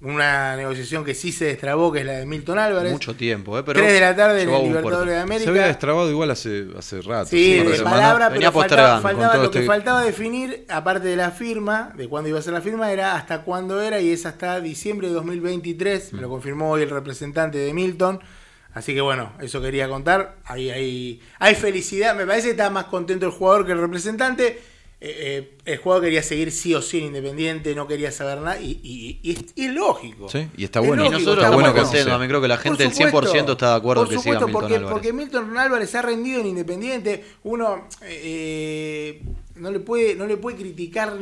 [0.00, 2.92] Una negociación que sí se destrabó, que es la de Milton Álvarez.
[2.92, 3.62] Mucho tiempo, ¿eh?
[3.64, 5.44] Pero 3 de la tarde en el Libertadores de América.
[5.44, 7.30] Se había destrabado igual hace, hace rato.
[7.30, 11.92] Sí, de palabra, pero faltaba, faltaba- lo que este- faltaba definir, aparte de la firma,
[11.96, 15.08] de cuándo iba a ser la firma, era hasta cuándo era, y es hasta diciembre
[15.08, 16.16] de 2023, Mm.
[16.16, 18.20] me lo confirmó hoy el representante de Milton.
[18.74, 20.36] Así que bueno, eso quería contar.
[20.44, 24.60] Ahí hay, hay felicidad, me parece que está más contento el jugador que el representante.
[25.00, 28.58] Eh, eh, el jugador quería seguir sí o sí en Independiente, no quería saber nada,
[28.58, 30.28] y, y- y es, y es lógico.
[30.30, 31.02] Sí, y está Es bueno.
[31.02, 33.52] Y lógico, nosotros está estamos bueno contentos, mí creo que la gente del supuesto, 100%
[33.52, 34.92] está de acuerdo por que siga supuesto, Milton porque, Álvarez.
[34.92, 37.24] porque Milton Álvarez ha rendido en Independiente.
[37.42, 39.22] Uno eh,
[39.56, 41.12] no le puede no le puede criticar.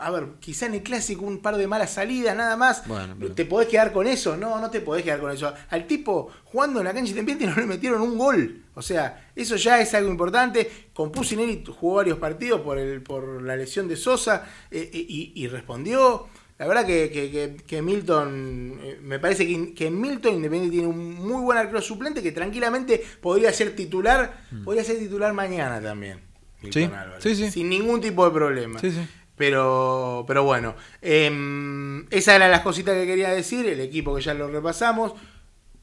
[0.00, 2.86] A ver, quizá en el clásico un par de malas salidas, nada más.
[2.86, 4.36] Bueno, pero- ¿Te podés quedar con eso?
[4.36, 5.52] No, no te podés quedar con eso.
[5.70, 8.62] Al tipo jugando en la cancha Independiente no le metieron un gol.
[8.74, 10.70] O sea, eso ya es algo importante.
[10.94, 15.32] Con Pusineri jugó varios partidos por, el, por la lesión de Sosa eh, eh, y,
[15.34, 16.26] y respondió.
[16.58, 20.88] La verdad que, que- que- que Milton, eh, me parece que, que Milton Independiente tiene
[20.88, 26.20] un muy buen arquero suplente que tranquilamente podría ser titular, podría ser titular mañana también.
[26.62, 27.50] Milton Sí, Álvarez, sí, sí.
[27.50, 28.78] Sin ningún tipo de problema.
[28.80, 29.06] Sí, sí.
[29.36, 33.66] Pero, pero bueno, em, esas eran las cositas que quería decir.
[33.66, 35.12] El equipo que ya lo repasamos.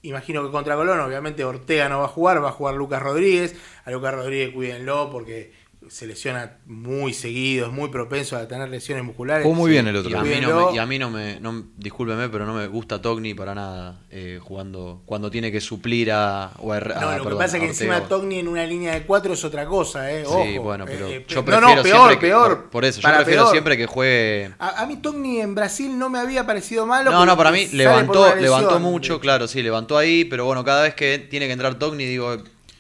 [0.02, 3.56] Imagino que contra Colón, obviamente Ortega no va a jugar, va a jugar Lucas Rodríguez.
[3.86, 5.54] A Lucas Rodríguez cuídenlo porque
[5.90, 9.44] se lesiona muy seguido, es muy propenso a tener lesiones musculares.
[9.44, 10.36] Jugó muy bien el otro Y a, día.
[10.36, 13.34] mí no me, y a mí no me, no- discúlpeme, pero no me gusta Togni
[13.34, 17.24] para nada eh, jugando cuando tiene que suplir a, o a, Her- No, a- lo
[17.24, 18.02] perdón, que pasa es que encima.
[18.08, 20.24] Togni en una línea de cuatro es otra cosa, ¿eh?
[20.26, 20.44] Ojo.
[20.44, 22.58] Sí, bueno, pero Eh, yo no, prefiero no, peor, siempre que- peor.
[22.62, 23.52] por, por eso, yo Para prefiero peor.
[23.52, 27.12] siempre que juegue A, a mí Togni en Brasil no me había parecido malo.
[27.12, 30.96] No, no, para mí levantó, levantó mucho, claro, sí, levantó ahí, pero bueno, cada vez
[30.96, 32.38] que tiene que entrar Togni, digo,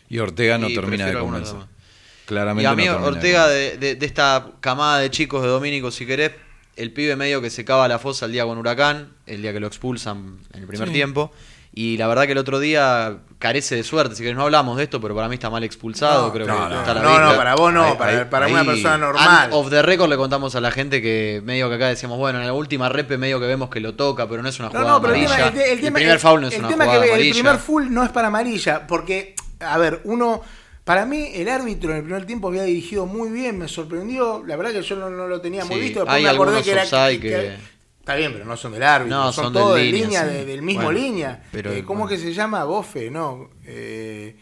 [0.10, 1.56] Y Ortega no Y termina de convencer.
[2.26, 5.92] Claramente Y a mí no Ortega, de, de- de esta camada de chicos de Domínico,
[5.92, 6.32] si querés,
[6.76, 9.60] el pibe medio que se cava la fosa el día con Huracán, el día que
[9.60, 10.94] lo expulsan en el primer Sí.
[10.94, 11.32] tiempo.
[11.76, 14.16] Y la verdad que el otro día carece de suerte.
[14.16, 16.28] Si querés, no hablamos de esto, pero para mí está mal expulsado.
[16.28, 18.20] No, creo no, que no, está a la No, no, para vos no, Ahí- para,
[18.20, 19.50] ahí- para una persona normal.
[19.52, 22.46] of the record le contamos a la gente que medio que acá decíamos, bueno, en
[22.46, 24.90] la última repe medio que vemos que lo toca, pero no es una No, jugada
[24.92, 25.52] no, pero el amarilla.
[25.52, 27.28] tema, el, el tema- primer el- foul no es una jugada que amarilla.
[27.28, 30.42] el primer full no es para amarilla, porque, a ver, uno,
[30.84, 34.56] para mí el árbitro en el primer tiempo había dirigido muy bien, me sorprendió, la
[34.56, 36.72] verdad que yo no, no lo tenía muy Sí, visto, después hay me acordé que
[36.72, 36.84] era
[37.20, 37.58] que-
[38.00, 40.28] Está bien, pero no son del árbitro, No, son, son todos de línea, sí.
[40.34, 41.42] de- del mismo Bueno, línea.
[41.54, 42.66] pero- Eh, ¿Cómo es que se llama?
[42.66, 43.50] Bofe, ¿no?
[43.66, 44.36] Eh,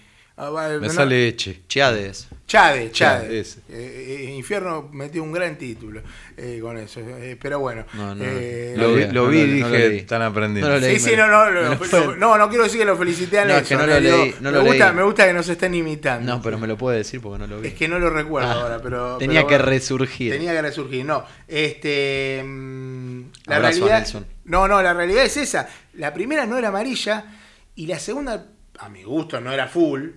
[0.43, 1.61] Ah, va, Me no- sale Eche.
[1.67, 2.27] Chiades.
[2.47, 3.21] Chade, Chade.
[3.27, 3.59] Chade, ese.
[3.69, 6.01] Eh, eh, Infierno metió un gran título
[6.35, 6.99] eh, con eso.
[6.99, 7.85] eh, pero bueno.
[7.93, 9.97] No, no, eh, no Lo vi, lo no vi y lo- no lo dije, leí.
[9.99, 10.67] están aprendiendo.
[10.67, 10.99] No lo leí.
[10.99, 13.37] Sí, sí, no, no, lo- lo lo- pueden- no, no quiero decir que lo felicité
[13.39, 14.95] a No, es Nelson, que no lo eh, leí, no lo me, gusta, leí.
[14.95, 16.35] me gusta que nos estén imitando.
[16.35, 17.67] No, pero me lo puede decir porque no lo vi.
[17.67, 19.17] Es que no lo recuerdo Ah, ahora, pero.
[19.17, 20.31] tenía pero que bueno, resurgir.
[20.33, 21.23] Tenía que resurgir, no.
[21.47, 22.41] Este.
[22.43, 23.97] mm, La Abrazo a realidad.
[23.99, 24.25] Nelson.
[24.45, 25.69] No, no, la realidad es esa.
[25.93, 27.25] La primera no era amarilla
[27.75, 28.47] y la segunda,
[28.79, 30.09] a mi gusto, no era full.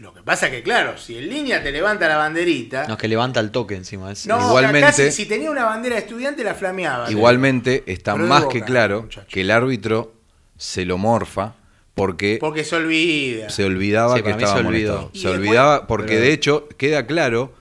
[0.00, 2.86] Lo que pasa que, claro, si en línea te levanta la banderita.
[2.86, 4.10] No, es que levanta el toque encima.
[4.10, 7.10] Es, No, Igualmente- casi si tenía una bandera de estudiante la flameaba.
[7.10, 9.26] Igualmente está más Boca, que claro muchacho.
[9.30, 10.14] que el árbitro
[10.56, 11.54] se lo morfa
[11.94, 13.50] porque Porque se olvida.
[13.50, 15.10] se olvidaba Sí, que estaba se molestado.
[15.12, 17.52] Se después- olvidaba porque Pero- de hecho queda claro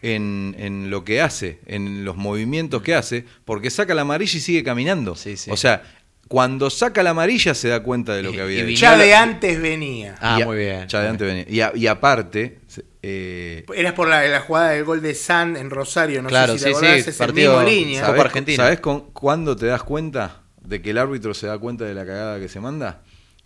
[0.00, 4.40] en, en lo que hace, en los movimientos que hace, porque saca la amarilla y
[4.40, 5.16] sigue caminando.
[5.16, 5.50] Sí, sí.
[5.50, 5.82] O sea,
[6.28, 8.80] cuando saca la amarilla se da cuenta de lo que había y hecho.
[8.82, 10.14] Ya de antes venía.
[10.20, 10.86] Ah, a- muy bien.
[10.86, 11.44] Ya de antes venía.
[11.48, 12.58] Y, a- y aparte,
[13.02, 16.58] eh, Eras por la, la jugada del gol de San en Rosario, no Claro, sé
[16.58, 18.00] si te sí, acordás, sí, es el partido- mismo línea.
[18.02, 18.56] Copa ¿sabés, Argentina.
[18.64, 22.04] ¿sabés con, cuándo te das cuenta de que el árbitro se da cuenta de la
[22.04, 23.00] cagada que se manda?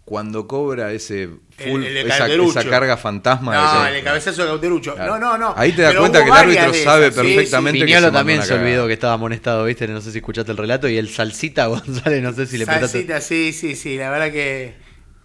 [0.05, 3.55] Cuando cobra ese full, El- el esa, esa carga fantasma.
[3.55, 4.95] No, de- el cabezazo de Cauterucho.
[4.97, 5.19] Claro.
[5.19, 5.55] No, no, no.
[5.57, 8.43] Ahí te das Pero cuenta que el árbitro sabe esas, sí, perfectamente que se también
[8.43, 8.67] se cagada.
[8.67, 9.87] olvidó que estaba amonestado, ¿viste?
[9.87, 10.89] No sé si escuchaste el relato.
[10.89, 12.99] Y el Salsita González, no sé si le prestaste.
[12.99, 13.97] Salsita, sí, sí, sí.
[13.97, 14.75] La verdad que.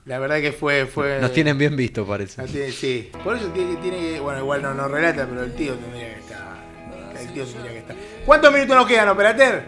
[0.06, 0.86] La verdad que fue.
[0.86, 2.40] fue Nos tienen bien visto, parece.
[2.42, 3.10] no tiene- sí.
[3.24, 4.20] Por eso tiene, tiene que.
[4.20, 6.58] Bueno, igual no, no relata, pero el tío tendría que estar.
[7.20, 7.96] El tío tendría que estar.
[8.28, 9.64] ¿Cuántos minutos nos quedan, operater?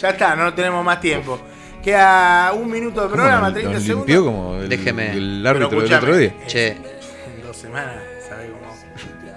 [0.00, 1.40] Ya está, no tenemos más tiempo.
[1.82, 4.06] Queda un minuto de ¿Cómo programa, nos- 30 nos segundos.
[4.08, 5.12] limpió como el, Déjeme.
[5.12, 6.28] el árbitro del otro día.
[6.28, 6.68] eh, Che.
[6.68, 7.96] En dos semanas,
[8.28, 8.72] ¿sabés cómo?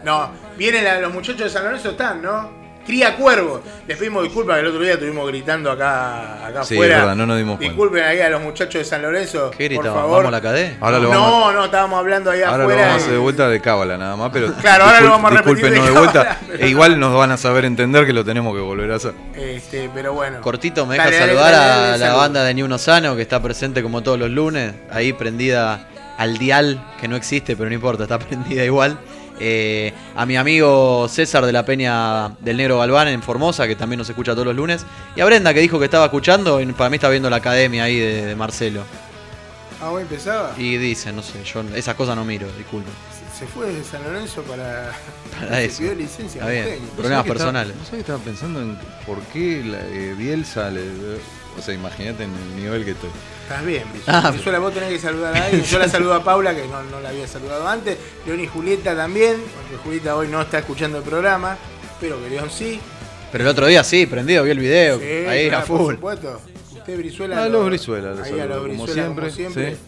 [0.04, 2.65] No, vienen la- los muchachos de San Lorenzo, están, ¿no?
[2.86, 3.62] Cría Cuervo.
[3.88, 6.96] Les pedimos disculpas que el otro día estuvimos gritando acá, acá Sí, afuera.
[6.96, 7.72] es verdad, no nos dimos cuenta.
[7.74, 9.52] Disculpen ahí a los muchachos de San Lorenzo.
[9.58, 10.10] ¿Qué por favor.
[10.24, 10.78] ¿Vamos a la cadena?
[10.82, 12.82] Ahora lo no, vamos, no, estábamos hablando ahí ahora lo afuera.
[12.82, 15.36] vamos a hacer de vuelta de cábala nada más, pero Claro, ahora lo vamos a
[15.36, 16.40] repetir de de vuelta.
[16.48, 19.14] pero- E igual nos van a saber entender que lo tenemos que volver a hacer.
[19.36, 20.42] Este, pero bueno.
[20.42, 22.18] Cortito, me deja Dale, dale, saludar dale, a la salud.
[22.20, 26.38] banda de Ni Uno Sano que está presente como todos los lunes, ahí prendida al
[26.38, 28.98] dial, que no existe, pero no importa, está prendida igual.
[29.40, 33.98] Eh, a mi amigo César de la Peña del Negro Galván en Formosa, que también
[34.00, 34.86] nos escucha todos los lunes.
[35.16, 37.84] Y a Brenda, que dijo que estaba escuchando, y para mí está viendo la academia
[37.86, 38.84] ahí de, de Marcelo.
[39.82, 40.54] Ah, hoy empezaba.
[40.58, 42.90] Y dice, no sé, yo esas cosas no miro, disculpe.
[43.38, 44.92] Se fue de San Lorenzo para.
[45.40, 45.80] Para se eso.
[45.80, 46.40] pidió licencia.
[46.40, 46.64] Está bien.
[46.64, 46.90] Eugenio.
[46.92, 47.68] Problemas ¿Sabés que personales.
[47.76, 50.82] estaba- ¿No sabés que estaba pensando en por qué la, eh, Bielsa le.
[51.58, 53.10] O sea, imagínate en el nivel que estoy.
[53.44, 54.58] Estás bien, Brizuela.
[54.58, 55.64] Ah, vos tenés que saludar a alguien.
[55.64, 57.98] Yo la saludo a Paula, que no, no la había saludado antes.
[58.26, 61.58] León y Julieta también, porque Julieta hoy no está escuchando el programa.
[61.94, 62.80] Espero que León sí.
[63.32, 65.94] Pero el otro día sí, prendido, vio el video, Sí, ahí claro, a Por full.
[65.96, 66.42] supuesto.
[66.74, 67.44] Usted, Brizuela.
[67.44, 69.72] A lo- los Brizuela, los Ahí a los como Brizuela, como siempre, siempre.
[69.76, 69.80] sí.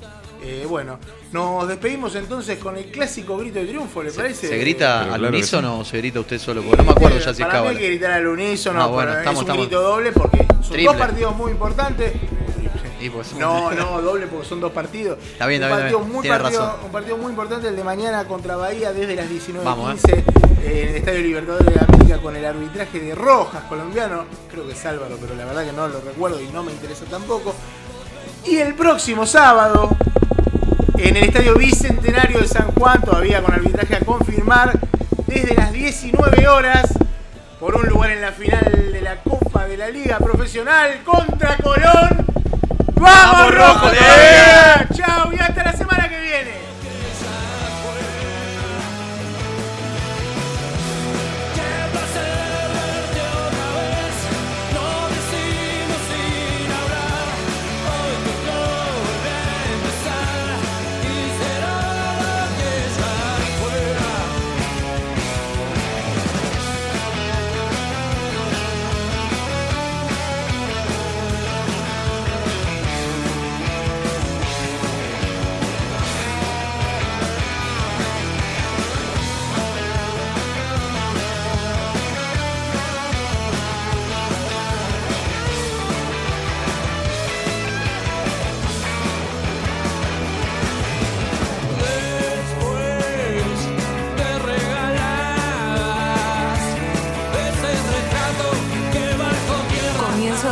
[0.41, 0.99] Eh, bueno,
[1.31, 4.47] nos despedimos entonces con el clásico grito de triunfo, ¿le parece?
[4.47, 6.61] ¿Se grita Pero al claro unísono o se grita usted solo?
[6.61, 8.87] Porque no me acuerdo ya si es Para mí hay que gritar al unísono, Ah,
[8.87, 9.67] bueno, pero estamos- es un estamos.
[9.67, 10.83] grito doble porque son Triple.
[10.85, 12.13] dos partidos muy importantes.
[12.99, 15.17] Y pues, No, no, doble porque son dos partidos.
[15.23, 16.13] Está bien, un está bien, partido bien.
[16.13, 16.79] Muy Tiene partido, razón.
[16.85, 20.23] Un partido muy importante el de mañana contra Bahía desde las 19.15 Vamos, eh,
[20.65, 24.25] en el Estadio Libertadores de América con el arbitraje de Rojas, colombiano.
[24.51, 27.05] Creo que es Álvaro, pero la verdad que no lo recuerdo y no me interesa
[27.05, 27.53] tampoco.
[28.45, 29.89] Y el próximo sábado,
[30.97, 34.79] en el Estadio Bicentenario de San Juan, todavía con arbitraje a confirmar,
[35.27, 36.93] desde las 19 horas,
[37.59, 42.25] por un lugar en la final de la Copa de la Liga Profesional contra Colón.
[42.95, 43.73] ¡Vamos, ¡Vamos, Rojo!
[43.73, 43.89] Rojo!
[43.89, 44.87] todavía!
[44.93, 45.33] ¡Chao!
[45.33, 46.56] Y hasta la semana que viene.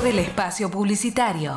[0.06, 1.54] Del espacio publicitario.